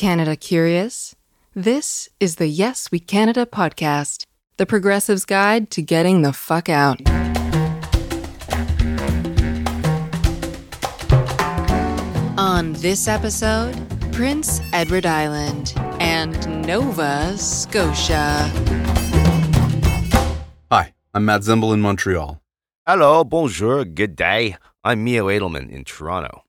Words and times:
Canada 0.00 0.34
curious? 0.34 1.14
This 1.54 2.08
is 2.20 2.36
the 2.36 2.46
Yes 2.46 2.90
We 2.90 3.00
Canada 3.00 3.44
podcast, 3.44 4.24
the 4.56 4.64
progressive's 4.64 5.26
guide 5.26 5.68
to 5.72 5.82
getting 5.82 6.22
the 6.22 6.32
fuck 6.32 6.70
out. 6.70 7.02
On 12.38 12.72
this 12.80 13.08
episode, 13.08 13.76
Prince 14.10 14.62
Edward 14.72 15.04
Island 15.04 15.74
and 16.00 16.66
Nova 16.66 17.36
Scotia. 17.36 18.50
Hi, 20.72 20.94
I'm 21.12 21.26
Matt 21.26 21.42
Zembel 21.42 21.74
in 21.74 21.82
Montreal. 21.82 22.40
Hello, 22.86 23.22
bonjour, 23.22 23.84
good 23.84 24.16
day. 24.16 24.56
I'm 24.82 25.04
Mio 25.04 25.26
Edelman 25.26 25.68
in 25.68 25.84
Toronto. 25.84 26.44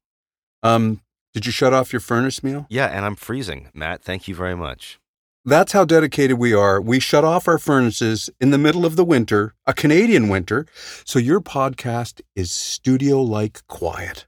Um, 0.64 1.02
did 1.34 1.46
you 1.46 1.52
shut 1.52 1.74
off 1.74 1.94
your 1.94 2.00
furnace, 2.00 2.44
Mio? 2.44 2.66
Yeah, 2.70 2.88
and 2.88 3.06
I'm 3.06 3.16
freezing. 3.16 3.70
Matt, 3.74 4.04
thank 4.04 4.28
you 4.28 4.36
very 4.36 4.56
much. 4.56 5.00
That's 5.44 5.72
how 5.72 5.86
dedicated 5.86 6.38
we 6.38 6.54
are. 6.54 6.80
We 6.80 7.00
shut 7.00 7.24
off 7.24 7.48
our 7.48 7.58
furnaces 7.58 8.30
in 8.40 8.52
the 8.52 8.60
middle 8.60 8.86
of 8.86 8.96
the 8.96 9.04
winter, 9.06 9.56
a 9.66 9.74
Canadian 9.74 10.30
winter, 10.30 10.68
so 11.04 11.18
your 11.18 11.42
podcast 11.42 12.22
is 12.36 12.52
studio 12.52 13.22
like 13.22 13.66
quiet 13.68 14.28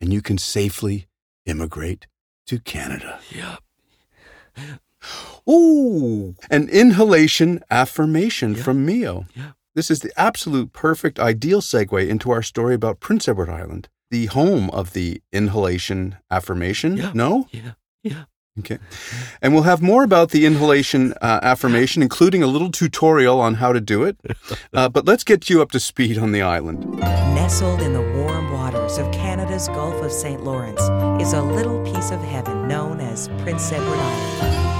and 0.00 0.12
you 0.12 0.22
can 0.22 0.38
safely 0.38 1.08
immigrate 1.46 2.06
to 2.46 2.60
Canada. 2.60 3.18
Yep. 3.30 3.58
Ooh, 5.48 6.36
an 6.50 6.68
inhalation 6.68 7.60
affirmation 7.70 8.54
Yeah. 8.54 8.62
from 8.62 8.86
Mio. 8.86 9.26
Yeah. 9.34 9.52
This 9.74 9.90
is 9.90 10.00
the 10.00 10.12
absolute 10.20 10.72
perfect, 10.72 11.18
ideal 11.18 11.60
segue 11.60 12.06
into 12.08 12.30
our 12.30 12.42
story 12.42 12.74
about 12.74 13.00
Prince 13.00 13.26
Edward 13.26 13.48
Island, 13.48 13.88
the 14.12 14.26
home 14.26 14.68
of 14.70 14.92
the 14.92 15.20
inhalation 15.32 16.16
affirmation. 16.30 16.98
Yeah. 16.98 17.12
No? 17.14 17.48
Yeah. 17.50 17.72
Yeah. 18.02 18.24
Okay. 18.58 18.78
And 19.40 19.54
we'll 19.54 19.62
have 19.62 19.80
more 19.80 20.04
about 20.04 20.30
the 20.30 20.44
inhalation 20.44 21.14
uh, 21.22 21.40
affirmation, 21.42 22.02
including 22.02 22.42
a 22.42 22.46
little 22.46 22.70
tutorial 22.70 23.40
on 23.40 23.54
how 23.54 23.72
to 23.72 23.80
do 23.80 24.04
it. 24.04 24.16
Uh, 24.74 24.88
but 24.88 25.04
let's 25.04 25.22
get 25.22 25.50
you 25.50 25.60
up 25.60 25.70
to 25.70 25.78
speed 25.78 26.16
on 26.16 26.32
the 26.32 26.40
island. 26.40 26.98
Nestled 27.34 27.82
in 27.82 27.92
the 27.92 28.00
warm 28.00 28.50
waters 28.52 28.96
of 28.96 29.10
Canada's 29.12 29.68
Gulf 29.68 30.02
of 30.02 30.10
St. 30.10 30.42
Lawrence 30.42 30.80
is 31.20 31.34
a 31.34 31.42
little 31.42 31.84
piece 31.84 32.10
of 32.10 32.20
heaven 32.22 32.66
known 32.68 32.98
as 32.98 33.28
Prince 33.42 33.70
Edward 33.70 33.98
Island. 33.98 34.71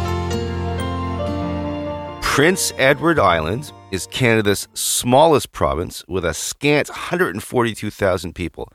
Prince 2.32 2.72
Edward 2.78 3.18
Island 3.18 3.72
is 3.90 4.06
Canada's 4.06 4.66
smallest 4.72 5.52
province 5.52 6.02
with 6.08 6.24
a 6.24 6.32
scant 6.32 6.88
142,000 6.88 8.34
people. 8.34 8.72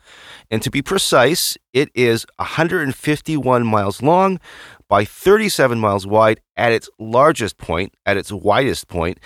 And 0.52 0.62
to 0.62 0.70
be 0.70 0.84
precise, 0.84 1.58
it 1.74 1.90
is 1.96 2.28
151 2.36 3.66
miles 3.66 4.04
long 4.04 4.40
by 4.88 5.06
37 5.06 5.80
miles 5.80 6.06
wide 6.06 6.40
at 6.56 6.72
its 6.72 6.88
largest 7.00 7.58
point, 7.58 7.96
at 8.06 8.16
its 8.16 8.32
widest 8.32 8.90
point, 8.90 9.18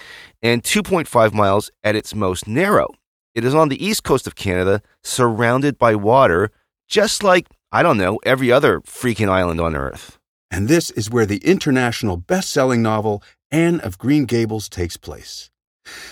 and 0.42 0.64
2.5 0.64 1.34
miles 1.34 1.70
at 1.84 1.98
its 1.98 2.16
most 2.16 2.48
narrow. 2.48 2.88
It 3.36 3.44
is 3.44 3.54
on 3.54 3.68
the 3.68 3.86
east 3.86 4.06
coast 4.06 4.28
of 4.28 4.36
Canada, 4.36 4.82
surrounded 5.04 5.78
by 5.78 5.96
water, 5.96 6.52
just 6.88 7.22
like, 7.22 7.50
I 7.74 7.84
don't 7.84 7.98
know, 7.98 8.18
every 8.26 8.50
other 8.50 8.80
freaking 8.80 9.28
island 9.28 9.60
on 9.60 9.76
Earth. 9.76 10.20
And 10.50 10.70
this 10.70 10.90
is 10.92 11.10
where 11.10 11.26
the 11.26 11.42
international 11.44 12.16
best 12.16 12.50
selling 12.50 12.82
novel 12.82 13.22
Anne 13.52 13.82
of 13.82 13.98
Green 13.98 14.24
Gables 14.24 14.70
takes 14.70 14.96
place. 14.96 15.50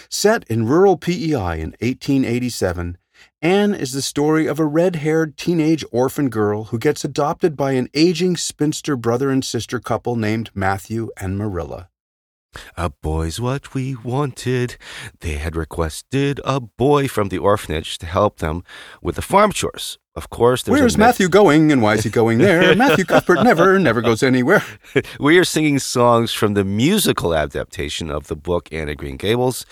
Set 0.09 0.44
in 0.50 0.68
rural 0.68 0.98
PEI 0.98 1.62
in 1.62 1.72
1887, 1.80 2.98
Anne 3.42 3.73
is 3.73 3.94
the 3.94 4.02
story 4.02 4.46
of 4.46 4.59
a 4.59 4.66
red 4.66 4.98
haired 4.98 5.38
teenage 5.38 5.86
orphan 5.92 6.30
girl 6.30 6.66
who 6.66 6.78
gets 6.78 7.06
adopted 7.06 7.56
by 7.56 7.72
an 7.72 7.90
aging 7.94 8.36
spinster 8.36 8.98
brother 8.98 9.30
and 9.30 9.46
sister 9.46 9.80
couple 9.80 10.18
named 10.18 10.50
Matthew 10.54 11.12
and 11.16 11.38
Marilla. 11.38 11.90
A 12.75 12.89
boy's 12.89 13.39
what 13.39 13.73
we 13.73 13.95
wanted. 13.95 14.78
They 15.19 15.33
had 15.33 15.55
requested 15.55 16.42
a 16.44 16.59
boy 16.59 17.08
from 17.08 17.30
the 17.30 17.38
orphanage 17.38 17.97
to 18.00 18.06
help 18.06 18.40
them 18.40 18.63
with 19.01 19.16
the 19.16 19.22
farm 19.22 19.51
chores. 19.51 20.00
Of 20.16 20.29
course, 20.29 20.63
there's 20.63 20.79
Where's 20.79 20.97
Matthew 20.97 21.29
going 21.29 21.72
and 21.72 21.81
why 21.81 21.94
is 21.94 22.03
he 22.03 22.09
going 22.09 22.40
there? 22.40 22.75
Matthew 22.78 23.06
Cuthbert 23.06 23.44
never, 23.44 23.79
never 23.79 24.01
goes 24.01 24.24
anywhere. 24.24 24.63
we 25.19 25.38
are 25.38 25.44
singing 25.44 25.79
songs 25.79 26.34
from 26.34 26.56
the 26.56 26.66
musical 26.66 27.35
adaptation 27.35 28.09
of 28.09 28.28
the 28.28 28.35
book 28.35 28.68
Anne 28.74 28.90
of 28.90 28.97
Green 28.97 29.18
Gables. 29.18 29.66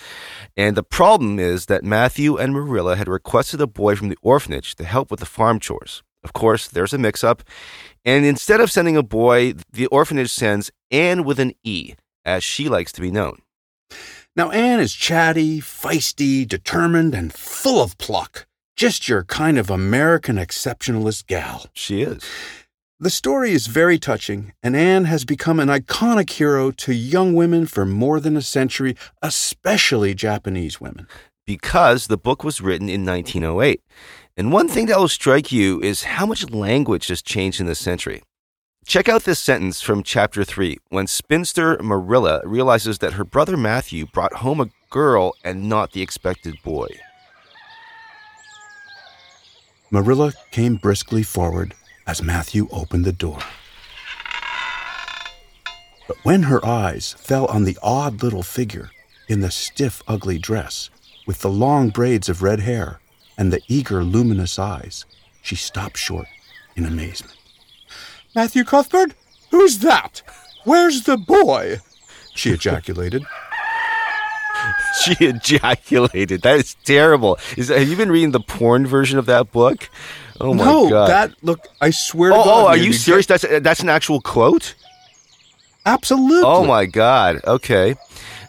And 0.55 0.77
the 0.77 0.83
problem 0.83 1.39
is 1.39 1.65
that 1.65 1.83
Matthew 1.83 2.37
and 2.37 2.53
Marilla 2.53 2.95
had 2.95 3.07
requested 3.07 3.59
a 3.59 3.67
boy 3.67 3.95
from 3.95 4.09
the 4.09 4.17
orphanage 4.21 4.75
to 4.75 4.83
help 4.85 5.09
with 5.09 5.19
the 5.19 5.25
farm 5.25 5.59
chores. 5.59 6.03
Of 6.23 6.33
course, 6.33 6.67
there's 6.67 6.93
a 6.93 6.97
mix 6.97 7.23
up. 7.23 7.43
And 8.05 8.23
instead 8.23 8.61
of 8.61 8.71
sending 8.71 8.95
a 8.95 9.03
boy, 9.03 9.55
the 9.73 9.87
orphanage 9.87 10.31
sends 10.31 10.71
Anne 10.91 11.23
with 11.23 11.39
an 11.39 11.53
E, 11.63 11.95
as 12.27 12.43
she 12.43 12.69
likes 12.69 12.91
to 12.91 13.01
be 13.01 13.09
known. 13.09 13.41
Now, 14.35 14.51
Anne 14.51 14.79
is 14.79 14.93
chatty, 14.93 15.59
feisty, 15.61 16.47
determined, 16.47 17.15
and 17.15 17.33
full 17.33 17.81
of 17.81 17.97
pluck. 17.97 18.45
Just 18.75 19.09
your 19.09 19.23
kind 19.23 19.57
of 19.57 19.71
American 19.71 20.35
exceptionalist 20.35 21.25
gal. 21.25 21.65
She 21.73 22.03
is. 22.03 22.21
The 22.99 23.09
story 23.09 23.51
is 23.51 23.65
very 23.65 23.97
touching, 23.97 24.53
and 24.61 24.75
Anne 24.75 25.05
has 25.05 25.25
become 25.25 25.59
an 25.59 25.69
iconic 25.69 26.29
hero 26.29 26.69
to 26.71 26.93
young 26.93 27.33
women 27.33 27.65
for 27.65 27.85
more 27.85 28.19
than 28.19 28.37
a 28.37 28.41
century, 28.41 28.95
especially 29.23 30.13
Japanese 30.13 30.79
women. 30.79 31.07
because 31.47 32.07
the 32.07 32.17
book 32.17 32.43
was 32.43 32.59
written 32.59 32.89
in 32.89 33.05
1908. 33.05 33.81
And 34.35 34.51
one 34.51 34.67
thing 34.67 34.85
that 34.87 34.99
will 34.99 35.07
strike 35.07 35.51
you 35.51 35.81
is 35.81 36.03
how 36.03 36.25
much 36.25 36.49
language 36.51 37.07
has 37.07 37.21
changed 37.21 37.61
in 37.61 37.65
this 37.65 37.79
century. 37.79 38.21
Check 38.87 39.09
out 39.09 39.25
this 39.25 39.39
sentence 39.39 39.81
from 39.81 40.01
chapter 40.01 40.45
3 40.45 40.77
when 40.87 41.07
spinster 41.07 41.77
Marilla 41.83 42.39
realizes 42.45 42.99
that 42.99 43.13
her 43.13 43.25
brother 43.25 43.57
Matthew 43.57 44.05
brought 44.05 44.35
home 44.35 44.61
a 44.61 44.69
girl 44.89 45.35
and 45.43 45.67
not 45.67 45.91
the 45.91 46.01
expected 46.01 46.55
boy. 46.63 46.87
Marilla 49.91 50.31
came 50.51 50.77
briskly 50.77 51.21
forward 51.21 51.73
as 52.07 52.23
Matthew 52.23 52.69
opened 52.71 53.03
the 53.03 53.11
door. 53.11 53.39
But 56.07 56.23
when 56.23 56.43
her 56.43 56.65
eyes 56.65 57.11
fell 57.11 57.45
on 57.47 57.65
the 57.65 57.77
odd 57.83 58.23
little 58.23 58.41
figure 58.41 58.91
in 59.27 59.41
the 59.41 59.51
stiff, 59.51 60.01
ugly 60.07 60.37
dress, 60.37 60.89
with 61.25 61.41
the 61.41 61.49
long 61.49 61.89
braids 61.89 62.29
of 62.29 62.41
red 62.41 62.61
hair 62.61 63.01
and 63.37 63.51
the 63.51 63.61
eager, 63.67 64.05
luminous 64.05 64.57
eyes, 64.57 65.03
she 65.41 65.57
stopped 65.57 65.97
short 65.97 66.27
in 66.77 66.85
amazement. 66.85 67.37
Matthew 68.37 68.65
Cuthbert? 68.65 69.15
Who's 69.49 69.79
that? 69.79 70.21
Where's 70.63 71.05
the 71.05 71.17
boy? 71.17 71.79
She 72.35 72.51
ejaculated. 72.51 73.25
She 75.03 75.13
ejaculated. 75.23 76.41
That 76.41 76.57
is 76.59 76.75
terrible. 76.83 77.37
Is, 77.55 77.69
have 77.69 77.87
you 77.87 77.95
been 77.95 78.11
reading 78.11 78.31
the 78.31 78.39
porn 78.39 78.87
version 78.87 79.19
of 79.19 79.27
that 79.27 79.51
book? 79.51 79.89
Oh 80.41 80.53
my 80.55 80.63
god. 80.63 80.65
no, 80.65 80.89
god. 80.89 81.07
that 81.09 81.43
look. 81.43 81.67
I 81.79 81.91
swear 81.91 82.31
to 82.31 82.35
oh, 82.37 82.43
God. 82.43 82.63
oh, 82.63 82.67
are 82.67 82.77
you 82.77 82.91
get- 82.91 82.99
serious? 82.99 83.25
That's 83.27 83.45
that's 83.61 83.81
an 83.81 83.89
actual 83.89 84.19
quote? 84.19 84.73
Absolutely. 85.85 86.41
Oh 86.43 86.65
my 86.65 86.85
god. 86.87 87.39
Okay. 87.45 87.95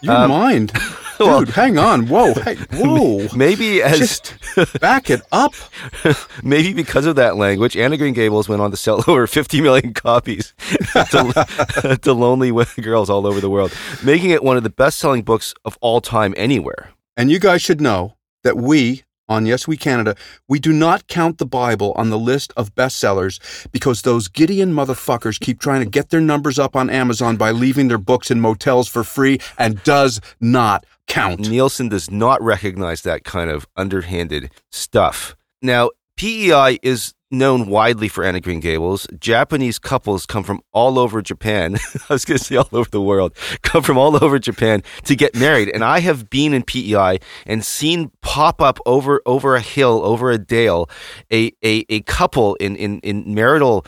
You 0.00 0.10
Um, 0.10 0.30
mind, 0.30 0.72
well- 1.26 1.40
dude? 1.40 1.50
hang 1.50 1.78
on. 1.78 2.06
Whoa, 2.08 2.34
hey, 2.34 2.54
whoa. 2.72 3.28
Maybe 3.34 3.82
as 3.82 3.98
Just 3.98 4.80
back 4.80 5.10
it 5.10 5.22
up. 5.32 5.54
Maybe 6.42 6.72
because 6.72 7.06
of 7.06 7.16
that 7.16 7.36
language, 7.36 7.76
Anne 7.76 7.92
of 7.92 7.98
Green 7.98 8.14
Gables 8.14 8.48
went 8.48 8.62
on 8.62 8.70
to 8.70 8.76
sell 8.76 9.02
over 9.06 9.26
50 9.26 9.60
million 9.60 9.94
copies 9.94 10.54
to, 10.92 11.98
to 12.02 12.12
lonely 12.12 12.52
girls 12.80 13.10
all 13.10 13.26
over 13.26 13.40
the 13.40 13.50
world, 13.50 13.72
making 14.04 14.30
it 14.30 14.42
one 14.42 14.56
of 14.56 14.62
the 14.62 14.70
best 14.70 14.98
selling 14.98 15.22
books 15.22 15.54
of 15.64 15.76
all 15.80 16.00
time 16.00 16.34
anywhere. 16.36 16.90
And 17.16 17.30
you 17.30 17.38
guys 17.38 17.62
should 17.62 17.80
know 17.80 18.16
that 18.44 18.56
we 18.56 19.02
on 19.28 19.46
Yes 19.46 19.68
We 19.68 19.76
Canada, 19.76 20.14
we 20.48 20.58
do 20.58 20.72
not 20.72 21.06
count 21.06 21.38
the 21.38 21.46
Bible 21.46 21.92
on 21.96 22.10
the 22.10 22.18
list 22.18 22.52
of 22.56 22.74
bestsellers 22.74 23.40
because 23.72 24.02
those 24.02 24.28
Gideon 24.28 24.72
motherfuckers 24.72 25.38
keep 25.38 25.60
trying 25.60 25.80
to 25.80 25.90
get 25.90 26.10
their 26.10 26.20
numbers 26.20 26.58
up 26.58 26.74
on 26.76 26.90
Amazon 26.90 27.36
by 27.36 27.50
leaving 27.50 27.88
their 27.88 27.98
books 27.98 28.30
in 28.30 28.40
motels 28.40 28.88
for 28.88 29.04
free 29.04 29.38
and 29.58 29.82
does 29.84 30.20
not 30.40 30.86
count. 31.06 31.40
Nielsen 31.40 31.88
does 31.88 32.10
not 32.10 32.40
recognize 32.42 33.02
that 33.02 33.24
kind 33.24 33.50
of 33.50 33.66
underhanded 33.76 34.50
stuff. 34.70 35.36
Now, 35.62 35.90
PEI 36.16 36.78
is 36.82 37.14
known 37.30 37.66
widely 37.66 38.08
for 38.08 38.24
Anne 38.24 38.36
of 38.36 38.42
Green 38.42 38.60
Gables. 38.60 39.06
Japanese 39.18 39.78
couples 39.78 40.26
come 40.26 40.42
from 40.42 40.60
all 40.72 40.98
over 40.98 41.20
Japan. 41.22 41.76
I 42.08 42.12
was 42.12 42.24
going 42.24 42.38
to 42.38 42.44
say 42.44 42.56
all 42.56 42.68
over 42.72 42.88
the 42.90 43.02
world, 43.02 43.34
come 43.62 43.82
from 43.82 43.98
all 43.98 44.22
over 44.22 44.38
Japan 44.38 44.82
to 45.04 45.14
get 45.14 45.34
married. 45.34 45.68
And 45.68 45.84
I 45.84 46.00
have 46.00 46.30
been 46.30 46.54
in 46.54 46.62
PEI 46.62 47.18
and 47.46 47.64
seen 47.64 48.10
pop 48.22 48.60
up 48.62 48.78
over 48.86 49.20
over 49.26 49.56
a 49.56 49.60
hill, 49.60 50.04
over 50.04 50.30
a 50.30 50.38
dale, 50.38 50.88
a 51.32 51.52
a, 51.64 51.84
a 51.88 52.00
couple 52.02 52.54
in, 52.56 52.76
in, 52.76 53.00
in 53.00 53.34
marital 53.34 53.84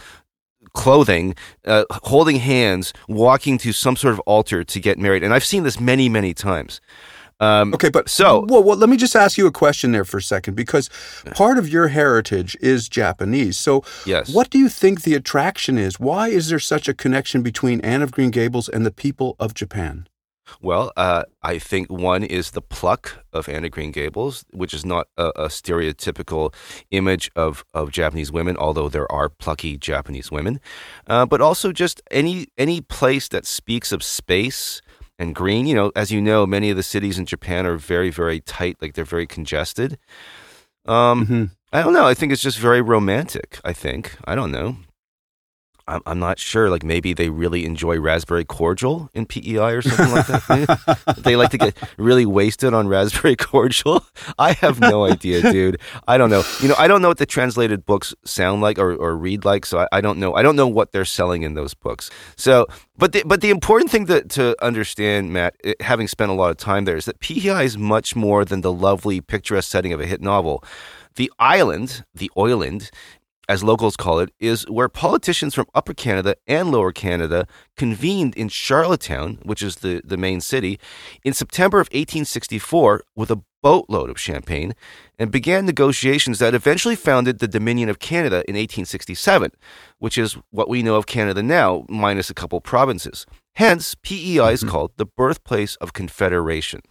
clothing, 0.72 1.34
uh, 1.64 1.84
holding 2.04 2.36
hands, 2.36 2.92
walking 3.08 3.58
to 3.58 3.72
some 3.72 3.96
sort 3.96 4.14
of 4.14 4.20
altar 4.20 4.62
to 4.64 4.80
get 4.80 4.98
married. 4.98 5.24
And 5.24 5.34
I've 5.34 5.44
seen 5.44 5.64
this 5.64 5.80
many, 5.80 6.08
many 6.08 6.34
times. 6.34 6.80
Um, 7.40 7.72
Okay, 7.74 7.88
but 7.88 8.08
So- 8.08 8.44
well, 8.48 8.62
well, 8.62 8.76
let 8.76 8.88
me 8.90 8.96
just 8.96 9.16
ask 9.16 9.38
you 9.38 9.46
a 9.46 9.50
question 9.52 9.92
there 9.92 10.04
for 10.04 10.18
a 10.18 10.22
second 10.22 10.54
because 10.54 10.90
part 11.34 11.58
of 11.58 11.68
your 11.68 11.88
heritage 11.88 12.56
is 12.60 12.88
Japanese. 12.88 13.58
So, 13.58 13.82
Yes. 14.04 14.28
what 14.28 14.50
do 14.50 14.58
you 14.58 14.68
think 14.68 15.02
the 15.02 15.14
attraction 15.14 15.78
is? 15.78 15.98
Why 15.98 16.28
is 16.28 16.48
there 16.48 16.58
such 16.58 16.88
a 16.88 16.94
connection 16.94 17.42
between 17.42 17.80
Anne 17.80 18.02
of 18.02 18.12
Green 18.12 18.30
Gables 18.30 18.68
and 18.68 18.84
the 18.84 18.90
people 18.90 19.36
of 19.40 19.54
Japan? 19.54 20.06
Well, 20.60 20.90
uh, 20.96 21.22
I 21.44 21.60
think 21.60 21.88
one 21.90 22.24
is 22.24 22.50
the 22.50 22.60
pluck 22.60 23.24
of 23.32 23.48
Anne 23.48 23.64
of 23.64 23.70
Green 23.70 23.92
Gables, 23.92 24.44
which 24.50 24.74
is 24.74 24.84
not 24.84 25.06
a, 25.16 25.26
a 25.36 25.48
stereotypical 25.48 26.52
image 26.90 27.30
of, 27.36 27.64
of 27.72 27.90
Japanese 27.92 28.32
women, 28.32 28.56
although 28.56 28.88
there 28.88 29.10
are 29.12 29.28
plucky 29.28 29.76
Japanese 29.78 30.30
women. 30.32 30.58
Uh, 31.06 31.24
but 31.24 31.40
also 31.40 31.72
just 31.72 32.02
any 32.10 32.48
any 32.58 32.80
place 32.80 33.28
that 33.28 33.46
speaks 33.46 33.92
of 33.92 34.02
space 34.02 34.82
and 35.20 35.34
green. 35.34 35.66
You 35.66 35.74
know, 35.76 35.92
as 35.94 36.10
you 36.10 36.20
know, 36.20 36.46
many 36.46 36.70
of 36.70 36.76
the 36.76 36.82
cities 36.82 37.16
in 37.18 37.26
Japan 37.26 37.66
are 37.66 37.76
very 37.76 38.10
very 38.10 38.40
tight, 38.40 38.76
like 38.82 38.94
they're 38.94 39.04
very 39.16 39.26
congested. 39.26 39.98
Um, 40.86 41.26
Mhm. 41.26 41.50
I 41.72 41.82
don't 41.82 41.92
know. 41.92 42.06
I 42.06 42.14
think 42.14 42.32
it's 42.32 42.42
just 42.42 42.58
very 42.58 42.80
romantic. 42.80 43.60
I 43.64 43.72
think 43.72 44.16
I 44.24 44.34
don't 44.34 44.50
know. 44.50 44.76
I'm, 45.90 46.02
I'm 46.06 46.18
not 46.18 46.38
sure. 46.38 46.70
Like 46.70 46.84
maybe 46.84 47.12
they 47.12 47.28
really 47.28 47.64
enjoy 47.64 47.98
raspberry 47.98 48.44
cordial 48.44 49.10
in 49.12 49.26
PEI 49.26 49.72
or 49.72 49.82
something 49.82 50.12
like 50.12 50.26
that. 50.26 51.14
they 51.18 51.36
like 51.36 51.50
to 51.50 51.58
get 51.58 51.76
really 51.98 52.24
wasted 52.24 52.72
on 52.72 52.88
raspberry 52.88 53.36
cordial. 53.36 54.04
I 54.38 54.52
have 54.52 54.80
no 54.80 55.04
idea, 55.04 55.42
dude. 55.42 55.80
I 56.06 56.16
don't 56.16 56.30
know. 56.30 56.44
You 56.60 56.68
know, 56.68 56.76
I 56.78 56.86
don't 56.88 57.02
know 57.02 57.08
what 57.08 57.18
the 57.18 57.26
translated 57.26 57.84
books 57.84 58.14
sound 58.24 58.62
like 58.62 58.78
or, 58.78 58.94
or 58.94 59.16
read 59.16 59.44
like. 59.44 59.66
So 59.66 59.80
I, 59.80 59.88
I 59.92 60.00
don't 60.00 60.18
know. 60.18 60.34
I 60.34 60.42
don't 60.42 60.56
know 60.56 60.68
what 60.68 60.92
they're 60.92 61.04
selling 61.04 61.42
in 61.42 61.54
those 61.54 61.74
books. 61.74 62.10
So, 62.36 62.66
but 62.96 63.12
the, 63.12 63.22
but 63.26 63.40
the 63.40 63.50
important 63.50 63.90
thing 63.90 64.06
to, 64.06 64.22
to 64.22 64.64
understand, 64.64 65.32
Matt, 65.32 65.56
eh, 65.64 65.74
having 65.80 66.06
spent 66.06 66.30
a 66.30 66.34
lot 66.34 66.50
of 66.50 66.56
time 66.56 66.84
there, 66.84 66.96
is 66.96 67.06
that 67.06 67.18
PEI 67.20 67.64
is 67.64 67.76
much 67.76 68.14
more 68.14 68.44
than 68.44 68.60
the 68.60 68.72
lovely 68.72 69.20
picturesque 69.20 69.70
setting 69.70 69.92
of 69.92 70.00
a 70.00 70.06
hit 70.06 70.20
novel. 70.20 70.62
The 71.16 71.32
island, 71.38 72.04
the 72.14 72.30
island, 72.36 72.90
as 73.50 73.64
locals 73.64 73.96
call 73.96 74.20
it, 74.20 74.32
is 74.38 74.62
where 74.70 74.88
politicians 74.88 75.56
from 75.56 75.66
Upper 75.74 75.92
Canada 75.92 76.36
and 76.46 76.70
Lower 76.70 76.92
Canada 76.92 77.48
convened 77.76 78.36
in 78.36 78.48
Charlottetown, 78.48 79.40
which 79.42 79.60
is 79.60 79.76
the, 79.76 80.00
the 80.04 80.16
main 80.16 80.40
city, 80.40 80.78
in 81.24 81.32
September 81.32 81.80
of 81.80 81.88
1864 81.88 83.02
with 83.16 83.28
a 83.28 83.42
boatload 83.60 84.08
of 84.08 84.20
champagne 84.20 84.72
and 85.18 85.32
began 85.32 85.66
negotiations 85.66 86.38
that 86.38 86.54
eventually 86.54 86.94
founded 86.94 87.40
the 87.40 87.48
Dominion 87.48 87.88
of 87.88 87.98
Canada 87.98 88.36
in 88.46 88.54
1867, 88.54 89.50
which 89.98 90.16
is 90.16 90.38
what 90.50 90.68
we 90.68 90.80
know 90.84 90.94
of 90.94 91.06
Canada 91.06 91.42
now, 91.42 91.84
minus 91.88 92.30
a 92.30 92.34
couple 92.34 92.60
provinces. 92.60 93.26
Hence, 93.56 93.96
PEI 93.96 94.52
is 94.52 94.60
mm-hmm. 94.60 94.68
called 94.68 94.92
the 94.96 95.06
birthplace 95.06 95.74
of 95.76 95.92
Confederation. 95.92 96.82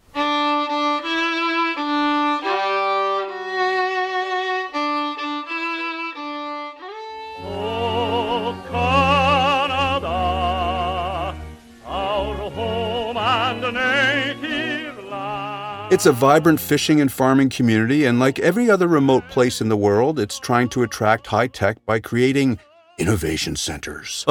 It's 15.92 16.06
a 16.06 16.12
vibrant 16.12 16.60
fishing 16.60 17.02
and 17.02 17.12
farming 17.12 17.50
community, 17.50 18.06
and 18.06 18.20
like 18.20 18.38
every 18.38 18.70
other 18.70 18.88
remote 18.88 19.28
place 19.28 19.60
in 19.60 19.70
the 19.70 19.76
world, 19.76 20.20
it's 20.20 20.38
trying 20.38 20.70
to 20.70 20.84
attract 20.84 21.26
high 21.26 21.48
tech 21.48 21.84
by 21.84 22.00
creating 22.00 22.60
innovation 23.00 23.56
centers. 23.56 24.24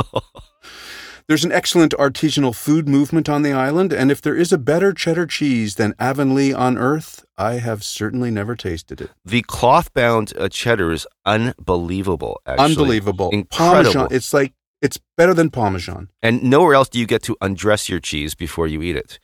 There's 1.26 1.44
an 1.44 1.50
excellent 1.50 1.94
artisanal 1.98 2.54
food 2.54 2.88
movement 2.88 3.28
on 3.28 3.42
the 3.42 3.52
island, 3.52 3.92
and 3.92 4.12
if 4.12 4.22
there 4.22 4.36
is 4.36 4.52
a 4.52 4.56
better 4.56 4.92
cheddar 4.92 5.26
cheese 5.26 5.74
than 5.74 5.94
Avonlea 5.98 6.54
on 6.54 6.78
earth, 6.78 7.26
I 7.36 7.54
have 7.54 7.82
certainly 7.82 8.30
never 8.30 8.54
tasted 8.54 9.00
it. 9.00 9.10
The 9.24 9.42
cloth 9.42 9.92
bound 9.92 10.32
uh, 10.38 10.48
cheddar 10.48 10.92
is 10.92 11.08
unbelievable, 11.26 12.40
actually. 12.46 12.64
Unbelievable. 12.66 13.30
Incredible. 13.30 13.92
Parmesan, 13.92 14.08
it's 14.12 14.32
like, 14.32 14.54
it's 14.80 15.00
better 15.16 15.34
than 15.34 15.50
Parmesan. 15.50 16.08
And 16.22 16.40
nowhere 16.44 16.74
else 16.74 16.88
do 16.88 17.00
you 17.00 17.06
get 17.06 17.24
to 17.24 17.36
undress 17.40 17.88
your 17.88 17.98
cheese 17.98 18.36
before 18.36 18.68
you 18.68 18.80
eat 18.80 18.94
it. 18.94 19.18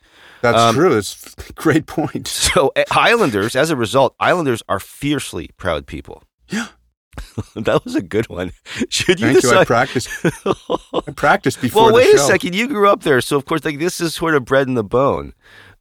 That's 0.51 0.61
Um, 0.61 0.75
true. 0.75 0.97
It's 0.97 1.35
a 1.49 1.53
great 1.55 1.85
point. 1.87 2.27
So, 2.45 2.71
uh, 2.75 2.83
Islanders, 2.91 3.55
as 3.55 3.69
a 3.69 3.75
result, 3.75 4.15
Islanders 4.19 4.61
are 4.69 4.79
fiercely 4.79 5.49
proud 5.57 5.85
people. 5.87 6.23
Yeah. 6.49 6.67
that 7.55 7.83
was 7.85 7.95
a 7.95 8.01
good 8.01 8.27
one. 8.29 8.51
Should 8.89 9.19
you 9.19 9.33
Thank 9.33 9.43
you. 9.43 9.57
I 9.57 9.63
practiced. 9.65 10.09
I 10.45 11.11
practiced 11.15 11.61
before 11.61 11.85
well, 11.85 11.95
wait 11.95 12.13
a 12.13 12.19
second. 12.19 12.55
You 12.55 12.67
grew 12.67 12.89
up 12.89 13.03
there, 13.03 13.21
so 13.21 13.37
of 13.37 13.45
course, 13.45 13.63
like 13.63 13.79
this 13.79 14.01
is 14.01 14.13
sort 14.13 14.35
of 14.35 14.43
bred 14.45 14.67
in 14.67 14.73
the 14.75 14.83
bone. 14.83 15.33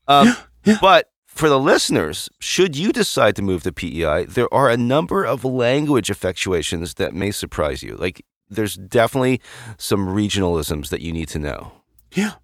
Um, 0.06 0.36
yeah. 0.64 0.78
But 0.80 1.10
for 1.26 1.48
the 1.48 1.58
listeners, 1.58 2.28
should 2.38 2.76
you 2.76 2.92
decide 2.92 3.34
to 3.36 3.42
move 3.42 3.64
to 3.64 3.72
PEI, 3.72 4.26
there 4.26 4.52
are 4.54 4.70
a 4.70 4.76
number 4.76 5.24
of 5.24 5.44
language 5.44 6.08
effectuations 6.08 6.94
that 6.94 7.12
may 7.14 7.32
surprise 7.32 7.82
you. 7.82 7.96
Like, 7.96 8.24
there's 8.48 8.76
definitely 8.76 9.40
some 9.76 10.06
regionalisms 10.06 10.90
that 10.90 11.00
you 11.00 11.12
need 11.12 11.28
to 11.30 11.38
know. 11.40 11.72
Yeah. 12.14 12.34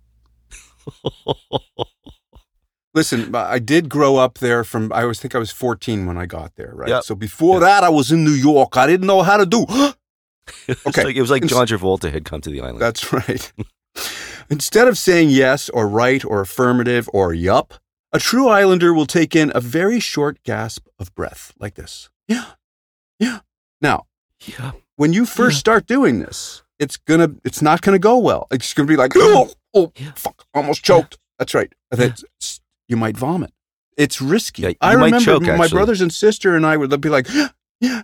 Listen, 3.00 3.35
I 3.35 3.58
did 3.58 3.88
grow 3.88 4.17
up 4.17 4.41
there 4.41 4.62
from 4.62 4.93
I 4.93 5.06
was 5.06 5.19
think 5.19 5.35
I 5.35 5.38
was 5.38 5.50
14 5.50 6.05
when 6.05 6.19
I 6.19 6.26
got 6.26 6.55
there, 6.56 6.73
right? 6.75 6.91
Yep. 6.91 7.05
So 7.05 7.14
before 7.14 7.58
that 7.61 7.82
I 7.82 7.88
was 7.88 8.12
in 8.12 8.25
New 8.26 8.32
York. 8.50 8.76
I 8.76 8.87
didn't 8.87 9.06
know 9.06 9.23
how 9.23 9.38
to 9.38 9.47
do. 9.47 9.64
Okay. 10.87 11.05
like, 11.05 11.17
it 11.17 11.20
was 11.23 11.31
like 11.31 11.47
John 11.47 11.67
Travolta 11.67 12.12
had 12.12 12.26
come 12.26 12.43
to 12.43 12.50
the 12.50 12.61
island. 12.61 12.81
That's 12.81 13.11
right. 13.11 13.50
Instead 14.50 14.87
of 14.87 14.99
saying 14.99 15.31
yes 15.31 15.70
or 15.70 15.88
right 15.88 16.23
or 16.25 16.43
affirmative 16.43 17.08
or 17.14 17.32
yup, 17.32 17.73
a 18.12 18.19
true 18.19 18.49
islander 18.49 18.93
will 18.93 19.06
take 19.06 19.35
in 19.35 19.50
a 19.55 19.61
very 19.61 19.99
short 19.99 20.43
gasp 20.43 20.87
of 20.99 21.14
breath 21.14 21.55
like 21.58 21.76
this. 21.76 22.11
Yeah. 22.29 22.44
Yeah. 23.19 23.38
Now, 23.81 24.05
yeah. 24.44 24.73
when 24.97 25.14
you 25.14 25.25
first 25.25 25.58
start 25.58 25.87
doing 25.87 26.19
this, 26.19 26.62
it's 26.79 26.99
gonna 26.99 27.31
it's 27.44 27.62
not 27.62 27.81
gonna 27.81 27.99
go 27.99 28.19
well. 28.19 28.47
It's 28.50 28.75
gonna 28.75 28.88
be 28.88 28.97
like, 28.97 29.12
oh, 29.17 29.50
oh 29.73 29.93
Yeah. 29.97 30.12
fuck, 30.17 30.44
almost 30.52 30.85
choked. 30.85 31.19
That's 31.38 31.55
right. 31.55 31.73
That's- 31.91 32.59
you 32.90 32.96
might 32.96 33.16
vomit. 33.16 33.52
It's 33.96 34.20
risky. 34.20 34.62
Yeah, 34.62 34.72
I 34.81 34.94
remember 34.94 35.20
choke, 35.20 35.42
my 35.42 35.54
actually. 35.54 35.69
brothers 35.70 36.00
and 36.00 36.12
sister 36.12 36.56
and 36.56 36.66
I 36.66 36.76
would 36.76 37.00
be 37.00 37.08
like, 37.08 37.28
yeah, 37.32 37.48
yeah. 37.81 38.02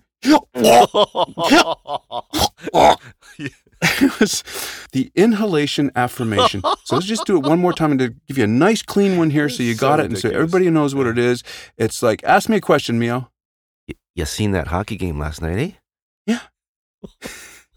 it 3.83 4.21
was 4.21 4.45
the 4.93 5.11
inhalation 5.15 5.91
affirmation. 5.97 6.63
So 6.85 6.97
let's 6.97 7.07
just 7.07 7.27
do 7.27 7.37
it 7.37 7.45
one 7.45 7.59
more 7.59 7.73
time 7.73 7.91
and 7.91 8.01
to 8.01 8.15
give 8.29 8.39
you 8.39 8.45
a 8.45 8.49
nice 8.49 8.83
clean 8.83 9.19
one 9.19 9.31
here 9.31 9.49
so 9.49 9.63
you 9.63 9.75
got 9.75 9.99
so 9.99 10.03
it 10.03 10.07
and 10.07 10.19
so 10.19 10.31
everybody 10.31 10.71
knows 10.71 10.95
what 10.95 11.07
it 11.07 11.19
is. 11.19 11.43
It's 11.77 12.03
like, 12.03 12.23
ask 12.25 12.49
me 12.49 12.57
a 12.57 12.61
question, 12.61 12.99
Mio. 12.99 13.31
you 14.15 14.25
seen 14.25 14.53
that 14.53 14.69
hockey 14.69 14.97
game 14.97 15.19
last 15.19 15.43
night, 15.43 15.59
eh? 15.59 15.71
Yeah. 16.27 16.41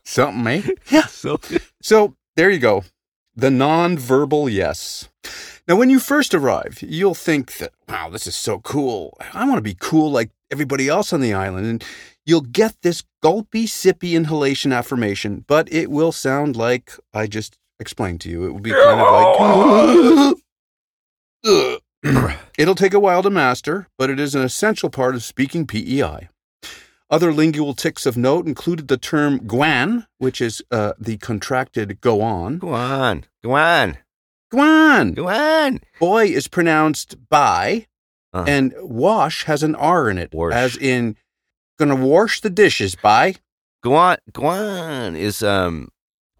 Something, 0.04 0.48
eh? 0.48 0.62
Yeah. 0.90 1.06
So 1.06 1.40
So 1.82 2.16
there 2.36 2.50
you 2.50 2.60
go. 2.60 2.84
The 3.36 3.52
non-verbal 3.52 4.50
yes. 4.50 5.08
Now, 5.70 5.76
when 5.76 5.92
you 5.92 6.00
first 6.00 6.34
arrive, 6.34 6.80
you'll 6.82 7.14
think 7.14 7.58
that, 7.58 7.74
wow, 7.88 8.10
this 8.10 8.26
is 8.26 8.36
so 8.36 8.58
cool. 8.58 9.16
I 9.36 9.46
want 9.46 9.60
to 9.60 9.62
be 9.62 9.78
cool 9.80 10.10
like 10.10 10.32
everybody 10.50 10.90
else 10.90 11.14
on 11.14 11.22
the 11.22 11.36
island. 11.36 11.68
And 11.68 11.84
you'll 12.26 12.42
get 12.42 12.78
this 12.82 13.04
gulpy, 13.22 13.68
sippy 13.68 14.14
inhalation 14.14 14.74
affirmation, 14.74 15.46
but 15.48 15.72
it 15.72 15.92
will 15.92 16.12
sound 16.12 16.56
like 16.56 16.94
I 17.14 17.28
just 17.28 17.60
explained 17.80 18.20
to 18.22 18.30
you. 18.32 18.46
It 18.46 18.52
will 18.52 18.62
be 18.62 18.72
kind 18.72 19.00
of 19.00 20.34
like. 21.44 22.40
It'll 22.58 22.74
take 22.74 22.96
a 22.96 23.00
while 23.00 23.22
to 23.22 23.30
master, 23.30 23.88
but 23.96 24.10
it 24.10 24.20
is 24.20 24.34
an 24.34 24.42
essential 24.42 24.90
part 24.90 25.14
of 25.14 25.24
speaking 25.24 25.68
PEI. 25.68 26.30
Other 27.12 27.32
lingual 27.32 27.76
tics 27.76 28.08
of 28.08 28.18
note 28.18 28.48
included 28.48 28.88
the 28.88 28.98
term 28.98 29.42
guan, 29.42 30.08
which 30.18 30.42
is 30.42 30.64
uh, 30.72 30.94
the 30.98 31.18
contracted 31.18 32.02
go 32.02 32.22
on. 32.22 32.58
go 32.58 32.74
on, 32.74 33.26
go 33.44 33.52
on, 33.52 34.00
Guan. 34.54 35.16
go 35.16 35.28
on. 35.30 35.80
Boy 36.00 36.26
is 36.26 36.48
pronounced 36.48 37.16
by, 37.30 37.88
Uh, 38.34 38.46
and 38.48 38.74
wash 38.82 39.44
has 39.46 39.64
an 39.64 39.76
R 39.76 40.10
in 40.10 40.18
it, 40.18 40.34
Wash. 40.34 40.54
as 40.54 40.78
in 40.78 41.16
gonna 41.78 41.96
wash 41.96 42.42
the 42.42 42.50
dishes 42.50 42.96
by. 42.96 43.36
go 43.84 43.96
on, 43.96 44.18
go 44.34 44.46
on 44.48 45.16
is 45.16 45.42
um 45.44 45.90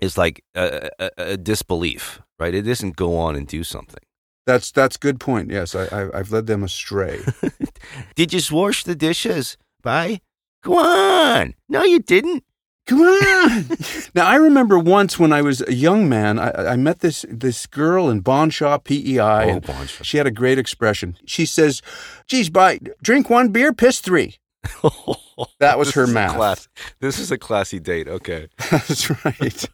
is 0.02 0.18
like 0.18 0.44
a, 0.56 0.90
a, 1.00 1.10
a 1.18 1.38
disbelief, 1.38 2.22
right? 2.40 2.54
It 2.54 2.68
isn't 2.68 2.96
go 2.96 3.18
on 3.18 3.36
and 3.36 3.48
do 3.48 3.64
something. 3.64 4.04
That's 4.46 4.72
that's 4.72 4.98
good 4.98 5.20
point. 5.20 5.52
Yes, 5.52 5.76
I, 5.76 5.86
I 5.86 6.20
I've 6.20 6.32
led 6.32 6.48
them 6.48 6.64
astray. 6.64 7.20
Did 8.16 8.34
you 8.34 8.42
wash 8.52 8.84
the 8.84 8.96
dishes? 8.96 9.58
By 9.82 10.20
Go 10.64 10.78
on. 10.78 11.54
No, 11.70 11.84
you 11.84 12.00
didn't. 12.00 12.44
Come 12.90 13.02
on. 13.02 13.66
now 14.16 14.26
I 14.28 14.36
remember 14.36 14.80
once 14.80 15.20
when 15.20 15.32
I 15.32 15.42
was 15.44 15.62
a 15.68 15.74
young 15.74 16.10
man, 16.10 16.40
I, 16.40 16.72
I 16.72 16.76
met 16.76 17.00
this 17.02 17.24
this 17.30 17.68
girl 17.68 18.10
in 18.10 18.22
Bonshaw, 18.24 18.84
PEI. 18.84 19.20
Oh, 19.54 19.60
Bonshaw. 19.62 20.04
She 20.04 20.18
had 20.18 20.26
a 20.28 20.32
great 20.32 20.58
expression. 20.58 21.16
She 21.26 21.46
says, 21.46 21.82
"Geez, 22.28 22.50
by 22.50 22.80
drink 23.04 23.30
one 23.30 23.50
beer, 23.50 23.74
piss 23.74 24.00
three. 24.02 24.38
That 25.60 25.80
was 25.80 25.94
her 25.94 26.06
math. 26.06 26.36
class- 26.36 26.68
This 27.00 27.18
is 27.18 27.32
a 27.32 27.38
classy 27.38 27.80
date. 27.80 28.10
Okay. 28.10 28.50
That's 28.72 29.10
right. 29.24 29.66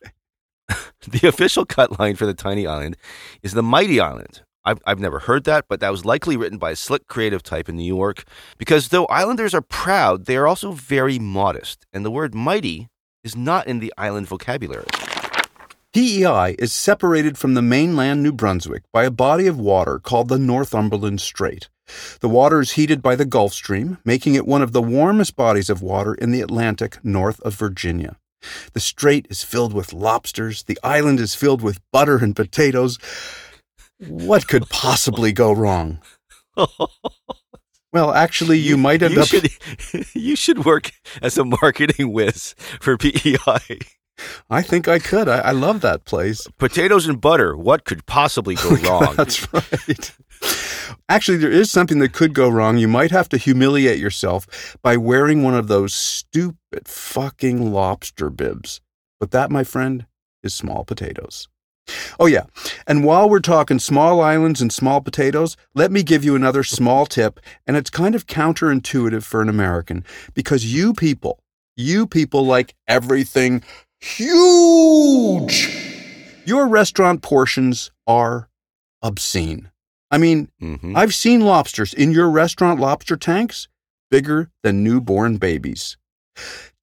The 1.08 1.28
official 1.28 1.66
cut 1.66 2.00
line 2.00 2.16
for 2.16 2.26
the 2.28 2.36
tiny 2.36 2.68
island 2.68 2.98
is 3.42 3.54
the 3.54 3.64
mighty 3.64 4.00
island. 4.00 4.42
I've, 4.64 4.80
I've 4.86 5.00
never 5.00 5.20
heard 5.20 5.44
that, 5.46 5.66
but 5.70 5.80
that 5.80 5.92
was 5.92 6.06
likely 6.06 6.38
written 6.38 6.58
by 6.60 6.72
a 6.72 6.76
slick 6.76 7.08
creative 7.08 7.42
type 7.44 7.68
in 7.70 7.76
New 7.78 7.84
York. 7.96 8.24
Because 8.60 8.90
though 8.90 9.06
islanders 9.08 9.54
are 9.56 9.62
proud, 9.62 10.26
they 10.26 10.38
are 10.38 10.48
also 10.48 10.72
very 10.72 11.18
modest, 11.20 11.86
and 11.94 12.04
the 12.06 12.12
word 12.12 12.34
mighty 12.36 12.90
is 13.25 13.36
not 13.36 13.67
in 13.67 13.79
the 13.79 13.91
island 13.98 14.27
vocabulary. 14.27 14.86
PEI 15.94 16.55
is 16.60 16.72
separated 16.72 17.38
from 17.38 17.55
the 17.55 17.62
mainland 17.62 18.22
New 18.22 18.32
Brunswick 18.32 18.84
by 18.94 19.05
a 19.05 19.12
body 19.12 19.48
of 19.48 19.60
water 19.60 19.98
called 19.98 20.29
the 20.29 20.38
Northumberland 20.38 21.20
Strait. 21.20 21.70
The 22.20 22.29
water 22.29 22.60
is 22.60 22.74
heated 22.74 23.01
by 23.01 23.15
the 23.15 23.25
Gulf 23.25 23.53
Stream, 23.53 23.98
making 24.05 24.36
it 24.36 24.46
one 24.46 24.62
of 24.62 24.72
the 24.72 24.82
warmest 24.82 25.36
bodies 25.36 25.70
of 25.70 25.82
water 25.82 26.13
in 26.13 26.32
the 26.32 26.41
Atlantic 26.41 27.03
north 27.03 27.39
of 27.41 27.55
Virginia. 27.55 28.17
The 28.74 28.79
strait 28.79 29.25
is 29.29 29.44
filled 29.44 29.74
with 29.74 29.94
lobsters, 29.94 30.63
the 30.63 30.77
island 30.84 31.20
is 31.20 31.34
filled 31.34 31.62
with 31.62 31.82
butter 31.91 32.17
and 32.17 32.36
potatoes. 32.36 33.00
What 34.00 34.48
could 34.48 34.70
possibly 34.70 35.32
go 35.32 35.51
wrong? 35.51 36.00
Well, 37.96 38.14
actually, 38.14 38.58
you, 38.60 38.75
might 38.75 39.02
end 39.02 39.14
you 39.14 39.22
up. 39.22 39.28
Should, 39.30 39.50
you 40.14 40.36
should 40.36 40.66
work 40.66 40.92
as 41.22 41.38
a 41.38 41.46
marketing 41.46 42.12
whiz 42.12 42.54
for 42.82 42.98
PEI. 42.98 43.80
I 44.50 44.62
think 44.62 44.90
I 44.90 45.00
could. 45.00 45.30
I, 45.30 45.38
I 45.38 45.52
love 45.52 45.80
that 45.80 46.04
place. 46.04 46.46
Potatoes 46.58 47.08
and 47.08 47.22
butter. 47.22 47.56
What 47.56 47.86
could 47.86 48.06
possibly 48.06 48.56
go 48.56 48.72
wrong? 48.84 49.16
That's 49.16 49.48
right. 49.54 50.12
Actually, 51.08 51.38
there 51.38 51.50
is 51.50 51.72
something 51.72 52.00
that 52.00 52.12
could 52.12 52.34
go 52.34 52.50
wrong. 52.50 52.78
You 52.78 52.90
might 52.90 53.12
have 53.12 53.30
to 53.30 53.38
humiliate 53.38 54.00
yourself 54.00 54.75
by 54.84 54.98
wearing 54.98 55.42
one 55.42 55.56
of 55.56 55.70
those 55.70 55.94
stupid 55.94 56.90
fucking 56.90 57.72
lobster 57.72 58.30
bibs. 58.30 58.82
But 59.22 59.32
that, 59.32 59.50
my 59.50 59.64
friend, 59.64 60.06
is 60.44 60.54
small 60.54 60.84
potatoes. 60.84 61.48
Oh, 62.20 62.25
yeah. 62.25 62.46
And 62.88 63.04
while 63.04 63.30
we're 63.30 63.39
talking 63.39 63.80
small 63.80 64.22
islands 64.22 64.62
and 64.62 64.72
small 64.74 65.01
potatoes, 65.01 65.56
let 65.74 65.92
me 65.92 66.01
give 66.04 66.24
you 66.24 66.36
another 66.36 66.63
small 66.63 67.06
tip. 67.06 67.39
And 67.68 67.77
it's 67.77 67.89
kind 67.89 68.15
of 68.15 68.25
counterintuitive 68.27 69.24
for 69.24 69.42
an 69.42 69.50
American 69.50 70.04
because 70.34 70.72
you 70.74 70.94
people, 70.94 71.39
you 71.75 72.08
people 72.08 72.46
like 72.46 72.74
everything 72.88 73.63
huge. 74.00 75.70
Your 76.46 76.68
restaurant 76.68 77.22
portions 77.22 77.92
are 78.08 78.50
obscene. 79.01 79.72
I 80.12 80.18
mean, 80.18 80.50
Mhm. 80.62 80.96
I've 80.96 81.13
seen 81.15 81.42
lobsters 81.42 81.94
in 81.94 82.12
your 82.12 82.30
restaurant 82.30 82.80
lobster 82.80 83.18
tanks 83.18 83.68
bigger 84.12 84.50
than 84.63 84.84
newborn 84.84 85.38
babies. 85.38 85.98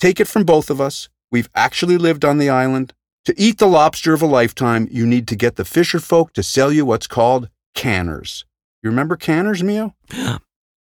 Take 0.01 0.21
it 0.21 0.27
from 0.29 0.45
both 0.45 0.71
of 0.71 0.81
us. 0.81 1.09
We've 1.31 1.49
actually 1.55 1.97
lived 1.97 2.25
on 2.25 2.39
the 2.39 2.51
island. 2.51 2.93
To 3.27 3.41
eat 3.41 3.59
the 3.59 3.69
lobster 3.69 4.13
of 4.15 4.23
a 4.23 4.27
lifetime, 4.27 4.89
you 4.91 5.07
need 5.07 5.29
to 5.29 5.37
get 5.37 5.57
the 5.57 5.65
fisher 5.65 6.01
folk 6.01 6.33
to 6.33 6.43
sell 6.43 6.73
you 6.73 6.85
what's 6.85 7.07
called 7.07 7.49
canners. 7.75 8.45
You 8.83 8.91
remember 8.91 9.17
canners, 9.17 9.63
Mio? 9.63 9.95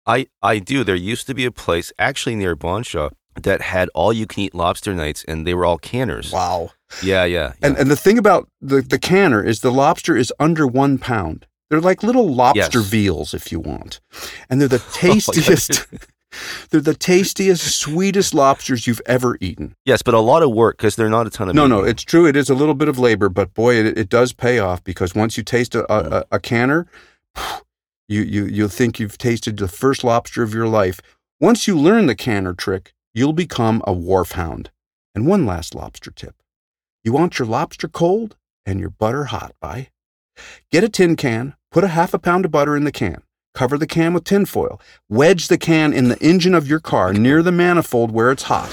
I, 0.06 0.26
I 0.42 0.58
do. 0.58 0.82
There 0.82 0.94
used 0.96 1.26
to 1.26 1.34
be 1.34 1.44
a 1.44 1.50
place 1.52 1.92
actually 1.98 2.36
near 2.36 2.56
Bonshaw 2.56 3.10
that 3.42 3.60
had 3.60 3.90
all 3.94 4.12
you 4.12 4.26
can 4.26 4.44
eat 4.44 4.54
lobster 4.54 4.94
nights, 4.94 5.22
and 5.28 5.46
they 5.46 5.52
were 5.52 5.66
all 5.66 5.76
canners. 5.78 6.32
Wow. 6.32 6.70
Yeah, 7.02 7.24
yeah. 7.24 7.52
And 7.62 7.76
and 7.76 7.90
the 7.90 7.96
thing 7.96 8.18
about 8.18 8.48
the, 8.60 8.80
the 8.80 8.98
canner 8.98 9.42
is 9.44 9.60
the 9.60 9.70
lobster 9.70 10.16
is 10.16 10.32
under 10.40 10.66
one 10.66 10.98
pound. 10.98 11.46
They're 11.68 11.80
like 11.80 12.02
little 12.02 12.34
lobster 12.34 12.78
Yes. 12.80 12.88
veals, 12.88 13.34
if 13.34 13.52
you 13.52 13.60
want. 13.60 14.00
And 14.48 14.60
they're 14.60 14.66
the 14.66 14.76
Oh, 14.86 14.90
tastiest 14.92 15.86
they're 16.70 16.80
the 16.80 16.94
tastiest, 16.94 17.62
sweetest 17.76 18.34
lobsters 18.34 18.86
you've 18.86 19.02
ever 19.06 19.36
eaten. 19.40 19.74
yes, 19.84 20.02
but 20.02 20.14
a 20.14 20.20
lot 20.20 20.42
of 20.42 20.50
work 20.52 20.76
because 20.76 20.96
they're 20.96 21.10
not 21.10 21.26
a 21.26 21.30
ton 21.30 21.48
of 21.48 21.54
No, 21.54 21.64
meat. 21.64 21.68
no, 21.70 21.84
it's 21.84 22.02
true. 22.04 22.26
It 22.26 22.36
is 22.36 22.48
a 22.48 22.54
little 22.54 22.74
bit 22.74 22.88
of 22.88 22.98
labor, 22.98 23.28
but 23.28 23.52
boy, 23.54 23.74
it, 23.76 23.98
it 23.98 24.08
does 24.08 24.32
pay 24.32 24.58
off 24.58 24.82
because 24.84 25.14
once 25.14 25.36
you 25.36 25.42
taste 25.42 25.74
a, 25.74 25.90
a, 25.92 26.24
a 26.32 26.38
canner, 26.40 26.86
you, 28.08 28.22
you, 28.22 28.44
you'll 28.46 28.68
think 28.68 28.98
you've 28.98 29.18
tasted 29.18 29.56
the 29.56 29.68
first 29.68 30.02
lobster 30.04 30.42
of 30.42 30.54
your 30.54 30.66
life. 30.68 31.00
Once 31.40 31.66
you 31.66 31.78
learn 31.78 32.06
the 32.06 32.14
canner 32.14 32.54
trick, 32.54 32.92
you'll 33.14 33.32
become 33.32 33.82
a 33.86 33.92
wharf 33.92 34.32
hound. 34.32 34.70
And 35.14 35.26
one 35.26 35.46
last 35.46 35.74
lobster 35.74 36.10
tip. 36.10 36.36
You 37.02 37.12
want 37.12 37.38
your 37.38 37.48
lobster 37.48 37.88
cold 37.88 38.36
and 38.66 38.78
your 38.78 38.90
butter 38.90 39.24
hot, 39.24 39.54
by? 39.60 39.88
Get 40.70 40.84
a 40.84 40.88
tin 40.88 41.16
can, 41.16 41.54
put 41.72 41.82
a 41.84 41.88
half 41.88 42.14
a 42.14 42.18
pound 42.18 42.44
of 42.44 42.50
butter 42.50 42.76
in 42.76 42.84
the 42.84 42.92
can, 42.92 43.22
cover 43.54 43.76
the 43.76 43.86
can 43.86 44.14
with 44.14 44.24
tin 44.24 44.46
foil, 44.46 44.80
wedge 45.08 45.48
the 45.48 45.58
can 45.58 45.92
in 45.92 46.08
the 46.08 46.18
engine 46.18 46.54
of 46.54 46.66
your 46.68 46.80
car 46.80 47.12
near 47.12 47.42
the 47.42 47.52
manifold 47.52 48.10
where 48.10 48.30
it's 48.30 48.44
hot. 48.44 48.68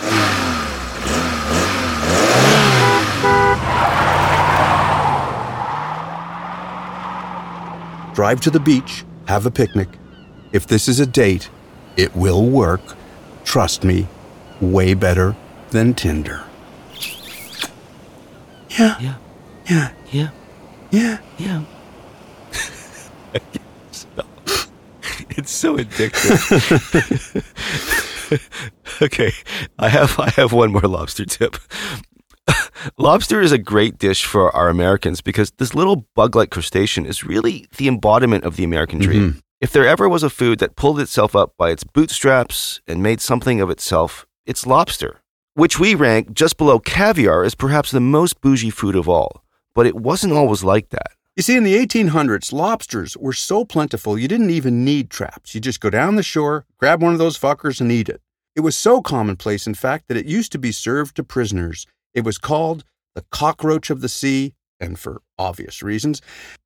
Drive 8.13 8.41
to 8.41 8.49
the 8.49 8.59
beach, 8.59 9.05
have 9.27 9.45
a 9.45 9.51
picnic. 9.51 9.89
If 10.51 10.65
this 10.65 10.87
is 10.87 10.99
a 10.99 11.05
date, 11.05 11.49
it 11.97 12.15
will 12.15 12.49
work. 12.49 12.81
Trust 13.43 13.83
me, 13.83 14.07
way 14.59 14.95
better 14.95 15.35
than 15.69 15.93
Tinder. 15.93 16.43
Yeah, 18.69 18.99
Yeah, 18.99 19.15
yeah, 19.69 19.91
yeah, 20.11 20.29
yeah. 20.91 21.17
yeah. 21.37 21.63
it's 25.37 25.51
so 25.51 25.77
addictive. 25.77 26.37
okay, 29.01 29.31
I 29.79 29.89
have 29.89 30.19
I 30.19 30.29
have 30.31 30.51
one 30.51 30.71
more 30.71 30.81
lobster 30.81 31.25
tip. 31.25 31.57
Lobster 32.97 33.41
is 33.41 33.51
a 33.51 33.57
great 33.57 33.97
dish 33.97 34.25
for 34.25 34.55
our 34.55 34.69
Americans 34.69 35.21
because 35.21 35.51
this 35.57 35.75
little 35.75 36.07
bug-like 36.15 36.49
crustacean 36.49 37.05
is 37.05 37.23
really 37.23 37.67
the 37.77 37.87
embodiment 37.87 38.45
of 38.45 38.55
the 38.55 38.63
American 38.63 38.99
dream. 38.99 39.29
Mm-hmm. 39.29 39.39
If 39.59 39.71
there 39.71 39.87
ever 39.87 40.07
was 40.07 40.23
a 40.23 40.29
food 40.29 40.59
that 40.59 40.75
pulled 40.75 40.99
itself 40.99 41.35
up 41.35 41.55
by 41.57 41.71
its 41.71 41.83
bootstraps 41.83 42.79
and 42.87 43.01
made 43.01 43.21
something 43.21 43.59
of 43.59 43.69
itself, 43.69 44.25
it's 44.45 44.67
lobster, 44.67 45.19
which 45.55 45.79
we 45.79 45.95
rank 45.95 46.33
just 46.33 46.57
below 46.57 46.79
caviar 46.79 47.43
as 47.43 47.55
perhaps 47.55 47.91
the 47.91 47.99
most 47.99 48.39
bougie 48.39 48.69
food 48.69 48.95
of 48.95 49.09
all. 49.09 49.43
But 49.73 49.87
it 49.87 49.95
wasn't 49.95 50.33
always 50.33 50.63
like 50.63 50.89
that. 50.89 51.16
You 51.37 51.43
see, 51.43 51.55
in 51.55 51.63
the 51.63 51.77
1800s, 51.77 52.51
lobsters 52.51 53.15
were 53.15 53.31
so 53.31 53.63
plentiful 53.63 54.17
you 54.17 54.27
didn't 54.27 54.49
even 54.49 54.83
need 54.83 55.11
traps. 55.11 55.53
You 55.53 55.61
just 55.61 55.79
go 55.79 55.91
down 55.91 56.15
the 56.15 56.23
shore, 56.23 56.65
grab 56.79 56.99
one 56.99 57.13
of 57.13 57.19
those 57.19 57.37
fuckers, 57.37 57.79
and 57.79 57.91
eat 57.91 58.09
it. 58.09 58.23
It 58.55 58.61
was 58.61 58.75
so 58.75 59.03
commonplace, 59.03 59.67
in 59.67 59.75
fact, 59.75 60.07
that 60.07 60.17
it 60.17 60.25
used 60.25 60.51
to 60.53 60.57
be 60.57 60.71
served 60.71 61.15
to 61.15 61.23
prisoners. 61.23 61.85
It 62.15 62.25
was 62.25 62.39
called 62.39 62.85
the 63.13 63.23
cockroach 63.29 63.91
of 63.91 64.01
the 64.01 64.09
sea, 64.09 64.55
and 64.79 64.97
for 64.97 65.21
obvious 65.37 65.83
reasons. 65.83 66.23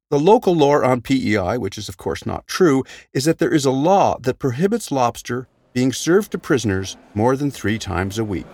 The 0.09 0.17
local 0.17 0.55
lore 0.55 0.85
on 0.85 1.01
PEI, 1.01 1.57
which 1.57 1.77
is 1.77 1.89
of 1.89 1.97
course 1.97 2.25
not 2.25 2.47
true, 2.47 2.85
is 3.11 3.25
that 3.25 3.39
there 3.39 3.53
is 3.53 3.65
a 3.65 3.71
law 3.71 4.19
that 4.19 4.39
prohibits 4.39 4.89
lobster 4.89 5.49
being 5.73 5.91
served 5.91 6.31
to 6.31 6.37
prisoners 6.37 6.95
more 7.13 7.35
than 7.35 7.51
three 7.51 7.77
times 7.77 8.17
a 8.17 8.23
week. 8.23 8.47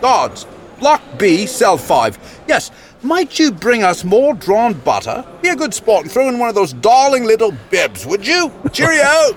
Guards, 0.00 0.44
Block 0.78 1.00
B, 1.18 1.46
cell 1.46 1.78
5. 1.78 2.42
Yes, 2.46 2.70
might 3.06 3.38
you 3.38 3.52
bring 3.52 3.82
us 3.82 4.04
more 4.04 4.34
drawn 4.34 4.74
butter? 4.74 5.24
Be 5.40 5.48
a 5.48 5.56
good 5.56 5.72
sport 5.72 6.02
and 6.02 6.12
throw 6.12 6.28
in 6.28 6.38
one 6.38 6.48
of 6.48 6.54
those 6.54 6.72
darling 6.72 7.24
little 7.24 7.52
bibs, 7.70 8.04
would 8.04 8.26
you? 8.26 8.52
Cheerio! 8.72 9.34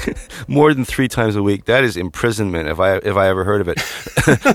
more 0.48 0.72
than 0.72 0.84
three 0.84 1.08
times 1.08 1.36
a 1.36 1.42
week. 1.42 1.64
That 1.66 1.84
is 1.84 1.96
imprisonment 1.96 2.68
if 2.68 2.80
I 2.80 2.96
if 2.96 3.16
I 3.16 3.28
ever 3.28 3.44
heard 3.44 3.60
of 3.60 3.68
it. 3.68 3.82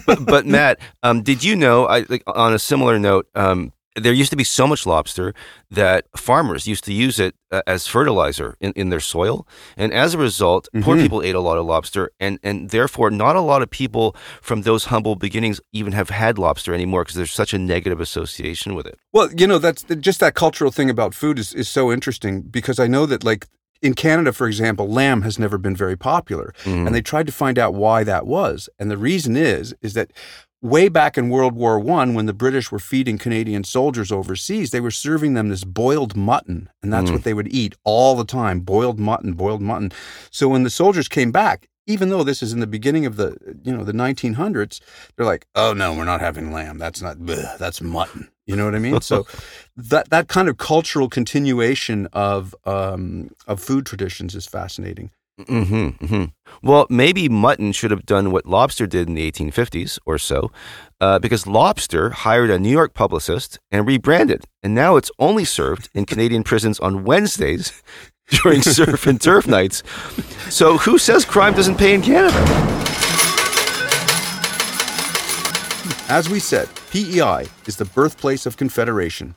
but, 0.05 0.25
but 0.25 0.45
Matt, 0.45 0.79
um, 1.03 1.21
did 1.21 1.43
you 1.43 1.55
know? 1.55 1.85
I 1.85 2.05
like, 2.09 2.23
on 2.25 2.53
a 2.53 2.59
similar 2.59 2.97
note. 2.97 3.27
Um, 3.35 3.73
there 3.97 4.13
used 4.13 4.29
to 4.29 4.37
be 4.37 4.43
so 4.43 4.67
much 4.67 4.85
lobster 4.85 5.33
that 5.71 6.05
farmers 6.15 6.67
used 6.67 6.83
to 6.85 6.93
use 6.93 7.19
it 7.19 7.35
uh, 7.51 7.61
as 7.65 7.87
fertilizer 7.87 8.55
in, 8.59 8.71
in 8.73 8.89
their 8.89 8.99
soil, 8.99 9.47
and 9.75 9.93
as 9.93 10.13
a 10.13 10.17
result, 10.17 10.69
poor 10.81 10.97
people 10.97 11.21
ate 11.21 11.35
a 11.35 11.39
lot 11.39 11.57
of 11.57 11.65
lobster, 11.65 12.11
and 12.19 12.39
and 12.43 12.69
therefore 12.69 13.09
not 13.09 13.35
a 13.35 13.41
lot 13.41 13.61
of 13.61 13.69
people 13.69 14.15
from 14.41 14.61
those 14.61 14.85
humble 14.85 15.15
beginnings 15.15 15.59
even 15.73 15.93
have 15.93 16.09
had 16.09 16.37
lobster 16.37 16.73
anymore 16.73 17.03
because 17.03 17.15
there's 17.15 17.31
such 17.31 17.53
a 17.53 17.57
negative 17.57 17.99
association 17.99 18.75
with 18.75 18.85
it. 18.85 18.99
Well, 19.13 19.29
you 19.35 19.47
know, 19.47 19.57
that's 19.57 19.83
just 19.99 20.19
that 20.19 20.35
cultural 20.35 20.71
thing 20.71 20.89
about 20.89 21.13
food 21.13 21.39
is, 21.39 21.53
is 21.53 21.67
so 21.67 21.91
interesting 21.91 22.41
because 22.41 22.79
I 22.79 22.87
know 22.87 23.05
that, 23.05 23.23
like, 23.23 23.47
in 23.81 23.93
Canada, 23.93 24.33
for 24.33 24.47
example, 24.47 24.87
lamb 24.87 25.21
has 25.21 25.37
never 25.37 25.57
been 25.57 25.75
very 25.75 25.95
popular. 25.95 26.53
And 26.65 26.95
they 26.95 27.01
tried 27.01 27.27
to 27.27 27.31
find 27.31 27.59
out 27.59 27.73
why 27.73 28.03
that 28.03 28.25
was. 28.25 28.69
And 28.79 28.89
the 28.89 28.97
reason 28.97 29.37
is, 29.37 29.75
is 29.81 29.93
that 29.93 30.11
way 30.61 30.89
back 30.89 31.17
in 31.17 31.29
World 31.29 31.53
War 31.53 31.79
One, 31.79 32.13
when 32.13 32.25
the 32.25 32.33
British 32.33 32.71
were 32.71 32.79
feeding 32.79 33.17
Canadian 33.17 33.63
soldiers 33.63 34.11
overseas, 34.11 34.71
they 34.71 34.81
were 34.81 34.91
serving 34.91 35.33
them 35.33 35.49
this 35.49 35.63
boiled 35.63 36.15
mutton. 36.15 36.69
And 36.81 36.91
that's 36.91 37.11
what 37.11 37.23
they 37.23 37.33
would 37.33 37.47
eat 37.53 37.75
all 37.83 38.15
the 38.15 38.25
time 38.25 38.61
boiled 38.61 38.99
mutton, 38.99 39.33
boiled 39.33 39.61
mutton. 39.61 39.91
So 40.31 40.47
when 40.47 40.63
the 40.63 40.69
soldiers 40.69 41.07
came 41.07 41.31
back, 41.31 41.67
even 41.87 42.09
though 42.09 42.23
this 42.23 42.43
is 42.43 42.53
in 42.53 42.59
the 42.59 42.67
beginning 42.67 43.05
of 43.05 43.15
the 43.15 43.37
you 43.63 43.75
know 43.75 43.83
the 43.83 43.93
1900s, 43.93 44.81
they're 45.15 45.25
like, 45.25 45.47
oh 45.55 45.73
no, 45.73 45.95
we're 45.95 46.05
not 46.05 46.19
having 46.19 46.51
lamb. 46.51 46.77
That's 46.77 47.01
not 47.01 47.17
bleh, 47.17 47.57
that's 47.57 47.81
mutton. 47.81 48.29
You 48.45 48.55
know 48.55 48.65
what 48.65 48.75
I 48.75 48.79
mean? 48.79 49.01
So 49.01 49.25
that 49.77 50.09
that 50.09 50.27
kind 50.27 50.49
of 50.49 50.57
cultural 50.57 51.09
continuation 51.09 52.07
of 52.13 52.53
um, 52.65 53.29
of 53.47 53.61
food 53.61 53.85
traditions 53.85 54.35
is 54.35 54.45
fascinating. 54.45 55.11
Mm-hmm, 55.39 56.05
hmm 56.05 56.23
Well, 56.63 56.87
maybe 56.89 57.29
mutton 57.29 57.71
should 57.71 57.91
have 57.91 58.07
done 58.07 58.31
what 58.31 58.47
lobster 58.47 58.87
did 58.87 59.07
in 59.07 59.13
the 59.13 59.31
1850s 59.31 59.99
or 60.03 60.17
so, 60.17 60.51
uh, 60.99 61.19
because 61.19 61.45
lobster 61.45 62.09
hired 62.09 62.49
a 62.49 62.57
New 62.57 62.71
York 62.71 62.95
publicist 62.95 63.59
and 63.69 63.85
rebranded, 63.85 64.45
and 64.63 64.73
now 64.73 64.95
it's 64.95 65.11
only 65.19 65.45
served 65.45 65.89
in 65.93 66.05
Canadian 66.05 66.43
prisons 66.43 66.79
on 66.79 67.03
Wednesdays 67.03 67.83
during 68.41 68.61
surf 68.63 69.05
and 69.05 69.21
turf 69.21 69.45
nights. 69.45 69.83
So 70.49 70.79
who 70.79 70.97
says 70.97 71.23
crime 71.23 71.53
doesn't 71.53 71.77
pay 71.77 71.93
in 71.93 72.01
Canada? 72.01 72.35
As 76.09 76.29
we 76.29 76.39
said, 76.39 76.67
PEI 76.89 77.45
is 77.67 77.77
the 77.77 77.85
birthplace 77.85 78.47
of 78.47 78.57
Confederation. 78.57 79.35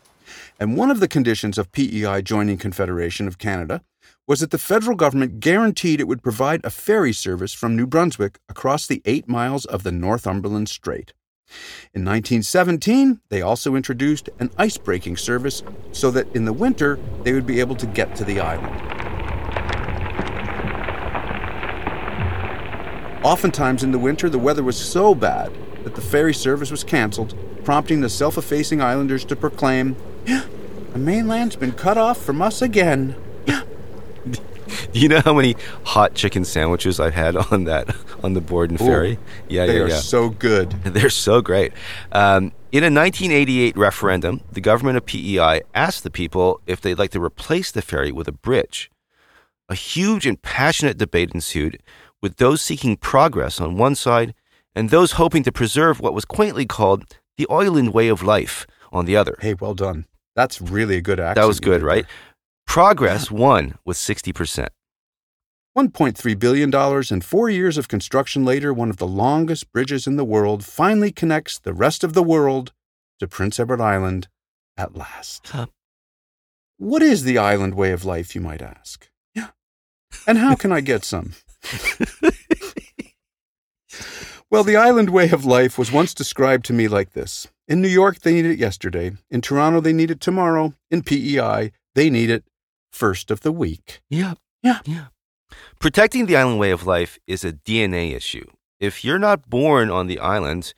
And 0.59 0.77
one 0.77 0.91
of 0.91 1.01
the 1.01 1.09
conditions 1.09 1.59
of 1.59 1.73
PEI 1.73 2.23
joining 2.23 2.57
Confederation 2.57 3.27
of 3.27 3.39
Canada 3.39 3.83
was 4.31 4.39
that 4.39 4.53
the 4.53 4.59
federal 4.59 4.97
government 4.97 5.41
guaranteed 5.41 5.99
it 5.99 6.07
would 6.07 6.23
provide 6.23 6.65
a 6.65 6.71
ferry 6.71 7.13
service 7.13 7.53
from 7.53 7.75
New 7.75 7.85
Brunswick 7.85 8.39
across 8.49 8.87
the 8.87 9.03
eight 9.05 9.29
miles 9.29 9.65
of 9.65 9.83
the 9.83 9.91
Northumberland 9.91 10.69
Strait. 10.69 11.13
In 11.93 12.05
1917, 12.05 13.19
they 13.29 13.43
also 13.43 13.75
introduced 13.75 14.29
an 14.39 14.49
ice 14.57 14.77
breaking 14.77 15.17
service 15.17 15.65
so 15.91 16.13
that 16.13 16.33
in 16.33 16.45
the 16.45 16.53
winter 16.53 16.97
they 17.25 17.33
would 17.33 17.45
be 17.45 17.59
able 17.59 17.75
to 17.75 17.87
get 17.87 18.15
to 18.15 18.25
the 18.25 18.39
island. 18.39 18.73
Oftentimes 23.25 23.83
in 23.83 23.91
the 23.91 23.99
winter, 23.99 24.31
the 24.31 24.39
weather 24.39 24.63
was 24.63 24.77
so 24.77 25.13
bad 25.13 25.53
that 25.83 25.97
the 25.97 26.01
ferry 26.01 26.35
service 26.35 26.71
was 26.71 26.85
canceled, 26.85 27.35
prompting 27.65 28.01
the 28.01 28.09
self 28.09 28.39
effacing 28.39 28.81
islanders 28.81 29.25
to 29.25 29.35
proclaim, 29.35 29.97
The 30.93 30.99
mainland's 31.01 31.57
been 31.57 31.73
cut 31.73 31.99
off 31.99 32.23
from 32.23 32.41
us 32.41 32.63
again. 32.63 33.17
Do 34.93 35.01
you 35.01 35.09
know 35.09 35.21
how 35.21 35.35
many 35.35 35.57
hot 35.85 36.15
chicken 36.15 36.45
sandwiches 36.45 37.01
I've 37.01 37.15
had 37.15 37.37
on 37.53 37.65
that 37.65 37.95
on 38.23 38.35
the 38.35 38.41
Borden 38.41 38.77
ferry? 38.79 39.19
Yeah, 39.49 39.67
they 39.67 39.73
yeah, 39.73 39.79
They 39.79 39.85
are 39.85 39.89
yeah. 39.89 39.97
so 40.01 40.31
good. 40.31 40.71
They're 40.85 41.11
so 41.11 41.41
great. 41.41 41.73
Um, 42.13 42.53
in 42.73 42.85
a 42.85 42.87
1988 42.87 43.77
referendum, 43.77 44.43
the 44.53 44.61
government 44.61 44.97
of 44.97 45.07
PEI 45.07 45.63
asked 45.75 46.05
the 46.05 46.11
people 46.11 46.61
if 46.67 46.81
they'd 46.81 46.99
like 46.99 47.11
to 47.11 47.21
replace 47.23 47.71
the 47.73 47.83
ferry 47.83 48.13
with 48.13 48.29
a 48.29 48.33
bridge. 48.33 48.91
A 49.69 49.75
huge 49.75 50.27
and 50.27 50.41
passionate 50.41 50.97
debate 50.99 51.33
ensued, 51.35 51.83
with 52.23 52.37
those 52.37 52.61
seeking 52.63 52.97
progress 52.97 53.61
on 53.61 53.77
one 53.77 53.95
side 53.95 54.35
and 54.75 54.91
those 54.91 55.13
hoping 55.13 55.43
to 55.43 55.53
preserve 55.53 56.01
what 56.01 56.15
was 56.15 56.25
quaintly 56.25 56.67
called 56.67 57.05
the 57.37 57.47
island 57.51 57.93
way 57.93 58.09
of 58.09 58.23
life 58.23 58.67
on 58.93 59.05
the 59.05 59.17
other. 59.17 59.37
Hey, 59.41 59.55
well 59.55 59.75
done. 59.75 60.07
That's 60.37 60.61
really 60.61 60.97
a 60.97 61.01
good 61.01 61.19
accent. 61.19 61.37
that 61.37 61.47
was 61.49 61.61
good, 61.61 61.83
right? 61.83 62.07
Progress 62.71 63.33
won 63.33 63.79
with 63.85 63.97
60%. 63.97 64.55
there. 64.55 64.69
$1.3 65.77 66.39
billion 66.39 66.73
and 66.73 67.25
four 67.25 67.51
years 67.51 67.77
of 67.77 67.89
construction 67.89 68.45
later, 68.45 68.73
one 68.73 68.91
of 68.91 68.99
the 68.99 69.09
longest 69.09 69.73
bridges 69.73 70.07
in 70.07 70.15
the 70.15 70.25
world 70.25 70.65
finally 70.65 71.11
connects 71.11 71.59
the 71.59 71.75
rest 71.75 72.05
of 72.05 72.13
the 72.13 72.23
world 72.23 72.73
to 73.19 73.27
Prince 73.27 73.59
Edward 73.59 73.81
Island 73.81 74.29
at 74.77 74.95
last. 74.95 75.49
Huh. 75.49 75.67
What 76.77 77.03
is 77.03 77.25
the 77.25 77.39
island 77.39 77.75
way 77.75 77.91
of 77.91 78.05
life, 78.05 78.37
you 78.37 78.41
might 78.41 78.63
ask? 78.63 79.11
Yeah. 79.35 79.49
And 80.29 80.39
how 80.39 80.55
can 80.55 80.71
I 80.71 80.81
get 80.81 81.05
some? 81.05 81.33
well, 84.49 84.63
the 84.63 84.77
island 84.77 85.11
way 85.11 85.29
of 85.31 85.45
life 85.45 85.77
was 85.77 85.91
once 85.91 86.15
described 86.15 86.67
to 86.67 86.73
me 86.73 86.87
like 86.87 87.15
this 87.15 87.49
In 87.67 87.83
New 87.83 87.89
York, 87.89 88.21
they 88.21 88.33
need 88.33 88.47
it 88.47 88.61
yesterday. 88.61 89.11
In 89.29 89.41
Toronto, 89.41 89.81
they 89.81 89.93
need 89.93 90.13
it 90.13 90.21
tomorrow. 90.21 90.75
In 90.89 91.03
PEI, 91.03 91.73
they 91.97 92.09
need 92.09 92.31
it 92.31 92.45
first 92.93 93.31
of 93.31 93.41
the 93.41 93.53
week. 93.53 94.01
Yeah. 94.09 94.35
Yeah. 94.63 94.81
Yeah. 94.85 95.07
Protecting 95.79 96.27
the 96.27 96.37
island 96.37 96.59
way 96.59 96.71
of 96.71 96.87
life 96.87 97.19
is 97.27 97.45
a 97.45 97.53
DNA 97.53 98.15
issue. 98.15 98.47
If 98.79 99.05
you're 99.05 99.19
not 99.19 99.51
born 99.51 99.91
on 99.91 100.07
the 100.07 100.19
island, 100.19 100.73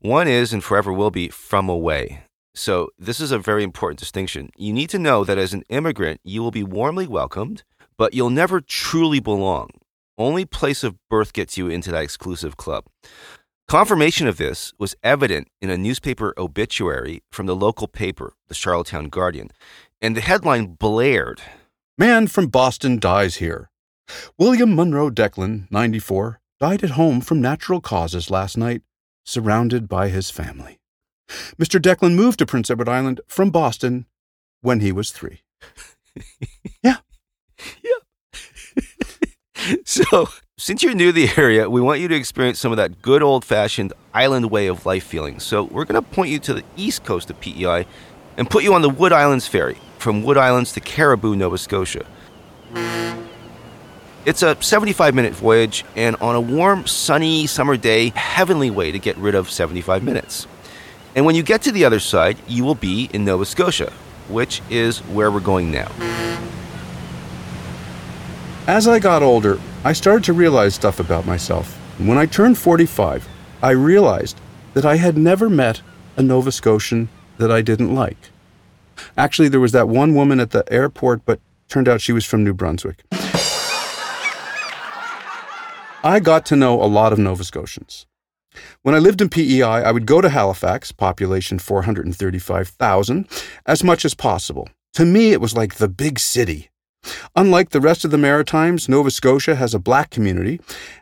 one 0.00 0.28
is 0.28 0.52
and 0.52 0.62
forever 0.62 0.92
will 0.92 1.10
be 1.10 1.28
from 1.28 1.68
away. 1.68 2.22
So, 2.54 2.90
this 2.98 3.20
is 3.20 3.30
a 3.30 3.38
very 3.38 3.62
important 3.62 3.98
distinction. 3.98 4.50
You 4.56 4.72
need 4.72 4.90
to 4.90 4.98
know 4.98 5.24
that 5.24 5.38
as 5.38 5.54
an 5.54 5.64
immigrant, 5.68 6.20
you 6.24 6.42
will 6.42 6.50
be 6.50 6.64
warmly 6.64 7.06
welcomed, 7.06 7.62
but 7.96 8.14
you'll 8.14 8.30
never 8.30 8.60
truly 8.60 9.20
belong. 9.20 9.70
Only 10.16 10.44
place 10.44 10.82
of 10.82 10.96
birth 11.08 11.32
gets 11.32 11.56
you 11.56 11.68
into 11.68 11.92
that 11.92 12.02
exclusive 12.02 12.56
club. 12.56 12.86
Confirmation 13.68 14.26
of 14.26 14.38
this 14.38 14.72
was 14.78 14.96
evident 15.04 15.48
in 15.60 15.70
a 15.70 15.78
newspaper 15.78 16.34
obituary 16.36 17.22
from 17.30 17.46
the 17.46 17.54
local 17.54 17.86
paper, 17.86 18.32
the 18.48 18.54
Charlottetown 18.54 19.08
Guardian, 19.08 19.50
and 20.00 20.16
the 20.16 20.20
headline 20.20 20.74
blared 20.74 21.42
Man 22.00 22.28
from 22.28 22.46
Boston 22.46 23.00
dies 23.00 23.36
here. 23.38 23.70
William 24.38 24.76
Monroe 24.76 25.10
Declan, 25.10 25.68
94, 25.68 26.40
died 26.60 26.84
at 26.84 26.90
home 26.90 27.20
from 27.20 27.40
natural 27.40 27.80
causes 27.80 28.30
last 28.30 28.56
night, 28.56 28.82
surrounded 29.24 29.88
by 29.88 30.08
his 30.08 30.30
family. 30.30 30.78
Mr. 31.58 31.80
Declan 31.80 32.14
moved 32.14 32.38
to 32.38 32.46
Prince 32.46 32.70
Edward 32.70 32.88
Island 32.88 33.20
from 33.26 33.50
Boston 33.50 34.06
when 34.60 34.78
he 34.78 34.92
was 34.92 35.10
three. 35.10 35.42
yeah. 36.84 36.98
Yeah. 37.82 38.82
So, 39.84 40.28
since 40.56 40.84
you're 40.84 40.94
new 40.94 41.06
to 41.06 41.12
the 41.12 41.30
area, 41.36 41.68
we 41.68 41.80
want 41.80 42.00
you 42.00 42.06
to 42.08 42.14
experience 42.14 42.60
some 42.60 42.70
of 42.70 42.76
that 42.76 43.02
good 43.02 43.24
old 43.24 43.44
fashioned 43.44 43.92
island 44.14 44.52
way 44.52 44.68
of 44.68 44.86
life 44.86 45.02
feeling. 45.04 45.40
So, 45.40 45.64
we're 45.64 45.84
going 45.84 46.02
to 46.02 46.10
point 46.10 46.30
you 46.30 46.38
to 46.38 46.54
the 46.54 46.62
east 46.76 47.04
coast 47.04 47.28
of 47.28 47.40
PEI 47.40 47.84
and 48.38 48.48
put 48.48 48.62
you 48.62 48.72
on 48.72 48.80
the 48.80 48.88
Wood 48.88 49.12
Islands 49.12 49.46
Ferry 49.46 49.76
from 49.98 50.22
Wood 50.22 50.38
Islands 50.38 50.72
to 50.72 50.80
Caribou, 50.80 51.34
Nova 51.34 51.58
Scotia. 51.58 52.06
It's 54.24 54.42
a 54.42 54.56
75 54.62 55.14
minute 55.14 55.34
voyage, 55.34 55.84
and 55.96 56.14
on 56.16 56.34
a 56.34 56.40
warm, 56.40 56.86
sunny 56.86 57.46
summer 57.46 57.76
day, 57.76 58.10
heavenly 58.10 58.70
way 58.70 58.92
to 58.92 58.98
get 58.98 59.16
rid 59.16 59.34
of 59.34 59.50
75 59.50 60.02
minutes. 60.02 60.46
And 61.16 61.26
when 61.26 61.34
you 61.34 61.42
get 61.42 61.62
to 61.62 61.72
the 61.72 61.84
other 61.84 61.98
side, 61.98 62.36
you 62.46 62.62
will 62.62 62.74
be 62.76 63.10
in 63.12 63.24
Nova 63.24 63.44
Scotia, 63.44 63.92
which 64.28 64.62
is 64.70 65.00
where 65.00 65.32
we're 65.32 65.40
going 65.40 65.72
now. 65.72 65.90
As 68.68 68.86
I 68.86 68.98
got 68.98 69.22
older, 69.22 69.58
I 69.82 69.94
started 69.94 70.24
to 70.24 70.32
realize 70.32 70.74
stuff 70.74 71.00
about 71.00 71.26
myself. 71.26 71.74
When 71.98 72.18
I 72.18 72.26
turned 72.26 72.58
45, 72.58 73.26
I 73.62 73.70
realized 73.70 74.38
that 74.74 74.84
I 74.84 74.96
had 74.96 75.16
never 75.16 75.48
met 75.48 75.80
a 76.16 76.22
Nova 76.22 76.52
Scotian 76.52 77.08
that 77.38 77.50
I 77.50 77.62
didn't 77.62 77.94
like. 77.94 78.30
Actually, 79.16 79.48
there 79.48 79.60
was 79.60 79.72
that 79.72 79.88
one 79.88 80.14
woman 80.14 80.40
at 80.40 80.50
the 80.50 80.70
airport, 80.72 81.24
but 81.24 81.40
turned 81.68 81.88
out 81.88 82.00
she 82.00 82.12
was 82.12 82.24
from 82.24 82.44
New 82.44 82.54
Brunswick. 82.54 83.04
I 86.04 86.20
got 86.22 86.46
to 86.46 86.56
know 86.56 86.80
a 86.80 86.86
lot 86.86 87.12
of 87.12 87.18
Nova 87.18 87.42
Scotians. 87.44 88.06
When 88.82 88.94
I 88.94 88.98
lived 88.98 89.20
in 89.20 89.28
PEI, 89.28 89.62
I 89.62 89.90
would 89.90 90.06
go 90.06 90.20
to 90.20 90.28
Halifax, 90.28 90.92
population 90.92 91.58
435,000, 91.58 93.28
as 93.66 93.84
much 93.84 94.04
as 94.04 94.14
possible. 94.14 94.68
To 94.94 95.04
me, 95.04 95.32
it 95.32 95.40
was 95.40 95.54
like 95.54 95.74
the 95.74 95.88
big 95.88 96.18
city. 96.18 96.70
Unlike 97.36 97.70
the 97.70 97.80
rest 97.80 98.04
of 98.04 98.10
the 98.10 98.18
Maritimes, 98.18 98.88
Nova 98.88 99.10
Scotia 99.10 99.54
has 99.54 99.74
a 99.74 99.78
black 99.78 100.10
community 100.10 100.60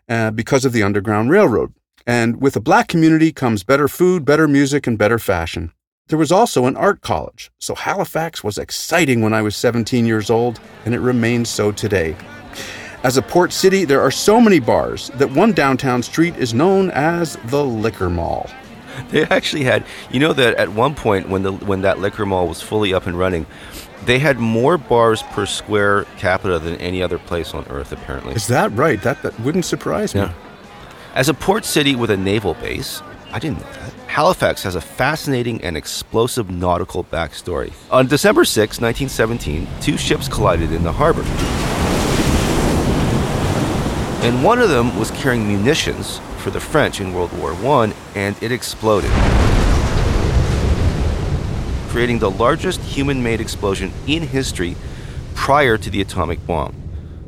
uh, 0.09 0.31
because 0.31 0.65
of 0.65 0.73
the 0.73 0.83
Underground 0.83 1.31
Railroad. 1.31 1.73
And 2.07 2.41
with 2.41 2.57
a 2.57 2.61
black 2.61 2.89
community 2.89 3.33
comes 3.33 3.65
better 3.65 3.89
food, 3.89 4.25
better 4.25 4.47
music, 4.47 4.87
and 4.87 4.99
better 4.99 5.19
fashion. 5.19 5.73
There 6.09 6.19
was 6.19 6.31
also 6.31 6.67
an 6.67 6.77
art 6.77 7.01
college, 7.01 7.51
so 7.59 7.75
Halifax 7.75 8.45
was 8.45 8.59
exciting 8.59 9.23
when 9.23 9.35
I 9.35 9.43
was 9.43 9.57
17 9.57 10.07
years 10.07 10.31
old, 10.31 10.61
and 10.85 10.95
it 10.95 11.01
remains 11.01 11.49
so 11.49 11.73
today. 11.73 12.15
As 13.03 13.17
a 13.17 13.23
port 13.23 13.53
city, 13.53 13.85
there 13.85 14.01
are 14.01 14.13
so 14.13 14.41
many 14.41 14.61
bars 14.61 15.09
that 15.15 15.33
one 15.33 15.53
downtown 15.53 16.05
street 16.05 16.37
is 16.37 16.55
known 16.55 16.93
as 16.93 17.37
the 17.47 17.65
Liquor 17.65 18.09
Mall. 18.09 18.49
They 19.11 19.25
actually 19.25 19.65
had, 19.65 19.85
you 20.11 20.21
know, 20.21 20.33
that 20.33 20.55
at 20.55 20.71
one 20.71 20.95
point 20.95 21.29
when 21.29 21.43
the 21.43 21.53
when 21.53 21.83
that 21.83 21.99
liquor 21.99 22.25
mall 22.25 22.49
was 22.49 22.63
fully 22.63 22.95
up 22.95 23.07
and 23.07 23.19
running, 23.19 23.45
they 24.07 24.19
had 24.19 24.39
more 24.39 24.79
bars 24.79 25.23
per 25.33 25.45
square 25.45 26.05
capita 26.17 26.59
than 26.59 26.77
any 26.77 27.03
other 27.03 27.19
place 27.19 27.53
on 27.53 27.67
earth. 27.69 27.93
Apparently, 27.93 28.35
Is 28.35 28.47
that 28.47 28.73
right? 28.73 29.03
That, 29.03 29.23
that 29.23 29.39
wouldn't 29.41 29.67
surprise 29.67 30.15
me. 30.15 30.23
Yeah. 30.23 30.33
As 31.15 31.29
a 31.29 31.35
port 31.35 31.67
city 31.67 31.95
with 31.95 32.11
a 32.11 32.17
naval 32.17 32.55
base, 32.55 33.03
I 33.37 33.39
didn't 33.39 33.59
know 33.59 33.71
that. 33.71 33.93
Halifax 34.07 34.63
has 34.63 34.77
a 34.77 34.81
fascinating 34.81 35.63
and 35.63 35.77
explosive 35.77 36.49
nautical 36.49 37.05
backstory. 37.05 37.71
On 37.91 38.07
December 38.07 38.47
6, 38.47 38.81
1917, 38.81 39.69
two 39.83 39.99
ships 39.99 40.27
collided 40.27 40.73
in 40.73 40.83
the 40.83 40.91
harbor. 40.91 41.21
And 44.27 44.43
one 44.43 44.59
of 44.59 44.71
them 44.71 44.99
was 44.99 45.11
carrying 45.11 45.47
munitions 45.47 46.19
for 46.39 46.51
the 46.51 46.61
French 46.61 46.99
in 47.03 47.13
World 47.13 47.31
War 47.39 47.53
I, 47.53 47.93
and 48.15 48.43
it 48.43 48.53
exploded, 48.53 49.11
creating 51.91 52.21
the 52.21 52.31
largest 52.31 52.81
human 52.81 53.23
made 53.23 53.43
explosion 53.43 53.93
in 54.07 54.23
history 54.23 54.77
prior 55.35 55.77
to 55.77 55.91
the 55.91 56.01
atomic 56.01 56.47
bomb. 56.47 56.73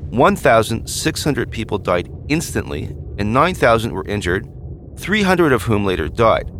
1,600 0.08 1.50
people 1.50 1.76
died 1.76 2.10
instantly, 2.30 2.96
and 3.18 3.34
9,000 3.34 3.92
were 3.92 4.06
injured, 4.06 4.48
300 4.98 5.52
of 5.52 5.62
whom 5.62 5.84
later 5.84 6.08
died. 6.08 6.50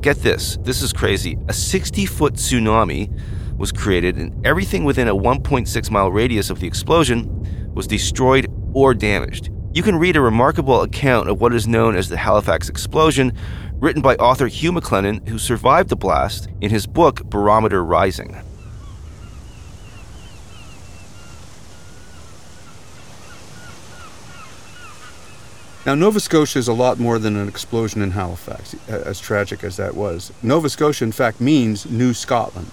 Get 0.00 0.18
this 0.18 0.58
this 0.62 0.80
is 0.80 0.92
crazy. 0.92 1.36
A 1.48 1.52
60 1.52 2.06
foot 2.06 2.34
tsunami 2.34 3.10
was 3.58 3.72
created, 3.72 4.16
and 4.16 4.46
everything 4.46 4.84
within 4.84 5.08
a 5.08 5.14
1.6 5.14 5.90
mile 5.90 6.10
radius 6.10 6.50
of 6.50 6.60
the 6.60 6.66
explosion 6.66 7.72
was 7.74 7.86
destroyed 7.86 8.46
or 8.72 8.94
damaged. 8.94 9.50
You 9.72 9.82
can 9.82 9.96
read 9.96 10.16
a 10.16 10.20
remarkable 10.20 10.82
account 10.82 11.28
of 11.28 11.40
what 11.40 11.52
is 11.52 11.66
known 11.66 11.96
as 11.96 12.08
the 12.08 12.16
Halifax 12.16 12.68
explosion, 12.68 13.32
written 13.74 14.02
by 14.02 14.14
author 14.16 14.46
Hugh 14.46 14.72
MacLennan, 14.72 15.26
who 15.28 15.38
survived 15.38 15.88
the 15.88 15.96
blast, 15.96 16.48
in 16.60 16.70
his 16.70 16.86
book 16.86 17.24
Barometer 17.24 17.84
Rising. 17.84 18.40
Now, 25.86 25.94
Nova 25.94 26.18
Scotia 26.18 26.58
is 26.58 26.66
a 26.66 26.72
lot 26.72 26.98
more 26.98 27.18
than 27.18 27.36
an 27.36 27.46
explosion 27.46 28.00
in 28.00 28.12
Halifax, 28.12 28.74
as 28.88 29.20
tragic 29.20 29.62
as 29.62 29.76
that 29.76 29.94
was. 29.94 30.32
Nova 30.42 30.70
Scotia, 30.70 31.04
in 31.04 31.12
fact, 31.12 31.42
means 31.42 31.84
New 31.84 32.14
Scotland, 32.14 32.70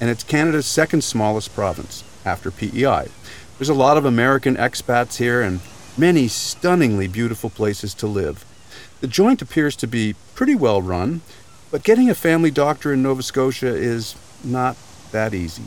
and 0.00 0.08
it's 0.08 0.24
Canada's 0.24 0.64
second 0.64 1.04
smallest 1.04 1.54
province 1.54 2.02
after 2.24 2.50
PEI. 2.50 3.08
There's 3.58 3.68
a 3.68 3.74
lot 3.74 3.98
of 3.98 4.06
American 4.06 4.56
expats 4.56 5.18
here 5.18 5.42
and 5.42 5.60
many 5.98 6.28
stunningly 6.28 7.08
beautiful 7.08 7.50
places 7.50 7.92
to 7.92 8.06
live. 8.06 8.42
The 9.02 9.06
joint 9.06 9.42
appears 9.42 9.76
to 9.76 9.86
be 9.86 10.14
pretty 10.34 10.54
well 10.54 10.80
run, 10.80 11.20
but 11.70 11.84
getting 11.84 12.08
a 12.08 12.14
family 12.14 12.50
doctor 12.50 12.90
in 12.90 13.02
Nova 13.02 13.22
Scotia 13.22 13.68
is 13.68 14.14
not 14.42 14.78
that 15.12 15.34
easy. 15.34 15.64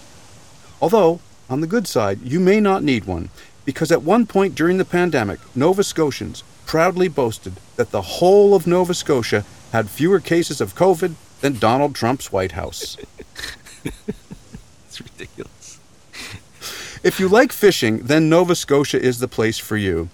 Although, 0.82 1.19
on 1.52 1.62
the 1.62 1.67
good 1.67 1.88
side, 1.88 2.21
you 2.23 2.39
may 2.39 2.60
not 2.60 2.82
need 2.82 3.06
one, 3.06 3.30
because 3.63 3.91
at 3.91 4.02
one 4.02 4.25
point 4.25 4.56
during 4.56 4.80
the 4.80 4.86
pandemic, 4.86 5.39
Nova 5.56 5.84
Scotians 5.84 6.43
proudly 6.69 7.08
boasted 7.08 7.53
that 7.77 7.89
the 7.89 8.19
whole 8.19 8.53
of 8.53 8.67
Nova 8.67 8.93
Scotia 8.93 9.43
had 9.71 9.89
fewer 9.89 10.19
cases 10.19 10.62
of 10.62 10.75
COVID 10.75 11.15
than 11.41 11.58
Donald 11.58 11.95
Trump's 11.95 12.32
White 12.32 12.51
House. 12.51 12.95
it's 13.84 15.01
ridiculous. 15.01 15.79
If 17.01 17.19
you 17.19 17.27
like 17.27 17.51
fishing, 17.51 18.01
then 18.03 18.29
Nova 18.29 18.53
Scotia 18.53 19.01
is 19.01 19.17
the 19.17 19.27
place 19.27 19.58
for 19.58 19.77
you. 19.77 20.10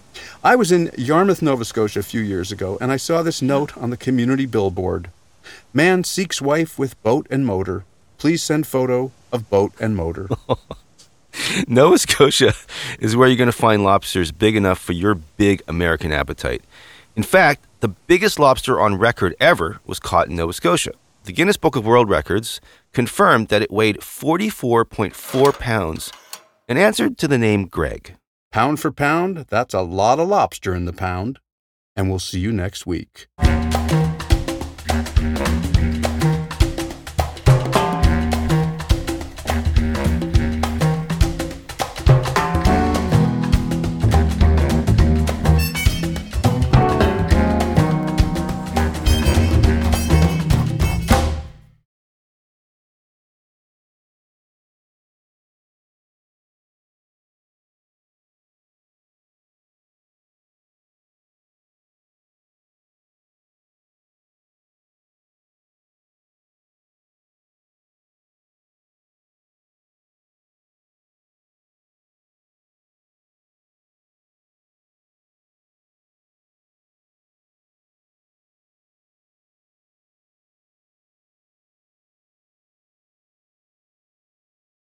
I 0.45 0.55
was 0.55 0.71
in 0.71 0.91
Yarmouth, 0.97 1.41
Nova 1.41 1.65
Scotia 1.65 1.99
a 1.99 2.03
few 2.03 2.21
years 2.21 2.53
ago, 2.53 2.77
and 2.79 2.89
I 2.89 2.95
saw 2.95 3.21
this 3.21 3.41
note 3.41 3.77
on 3.77 3.89
the 3.89 3.97
community 3.97 4.45
billboard 4.45 5.09
Man 5.73 6.05
seeks 6.05 6.41
wife 6.41 6.79
with 6.79 7.03
boat 7.03 7.27
and 7.29 7.45
motor. 7.45 7.83
Please 8.17 8.41
send 8.41 8.65
photo 8.65 9.11
of 9.29 9.49
boat 9.49 9.73
and 9.77 9.93
motor. 9.93 10.29
Nova 11.67 11.97
Scotia 11.97 12.53
is 12.99 13.15
where 13.15 13.27
you're 13.27 13.37
going 13.37 13.47
to 13.47 13.51
find 13.51 13.83
lobsters 13.83 14.31
big 14.31 14.55
enough 14.55 14.79
for 14.79 14.93
your 14.93 15.15
big 15.15 15.61
American 15.67 16.11
appetite. 16.11 16.61
In 17.15 17.23
fact, 17.23 17.65
the 17.79 17.87
biggest 17.87 18.39
lobster 18.39 18.79
on 18.79 18.97
record 18.97 19.35
ever 19.39 19.79
was 19.85 19.99
caught 19.99 20.27
in 20.27 20.35
Nova 20.35 20.53
Scotia. 20.53 20.91
The 21.23 21.33
Guinness 21.33 21.57
Book 21.57 21.75
of 21.75 21.85
World 21.85 22.09
Records 22.09 22.61
confirmed 22.93 23.47
that 23.49 23.61
it 23.61 23.71
weighed 23.71 23.97
44.4 23.97 25.59
pounds 25.59 26.11
and 26.67 26.77
answered 26.77 27.17
to 27.19 27.27
the 27.27 27.37
name 27.37 27.67
Greg. 27.67 28.15
Pound 28.51 28.79
for 28.79 28.91
pound, 28.91 29.45
that's 29.49 29.73
a 29.73 29.81
lot 29.81 30.19
of 30.19 30.27
lobster 30.27 30.73
in 30.73 30.85
the 30.85 30.93
pound. 30.93 31.39
And 31.95 32.09
we'll 32.09 32.19
see 32.19 32.39
you 32.39 32.51
next 32.51 32.85
week. 32.85 33.27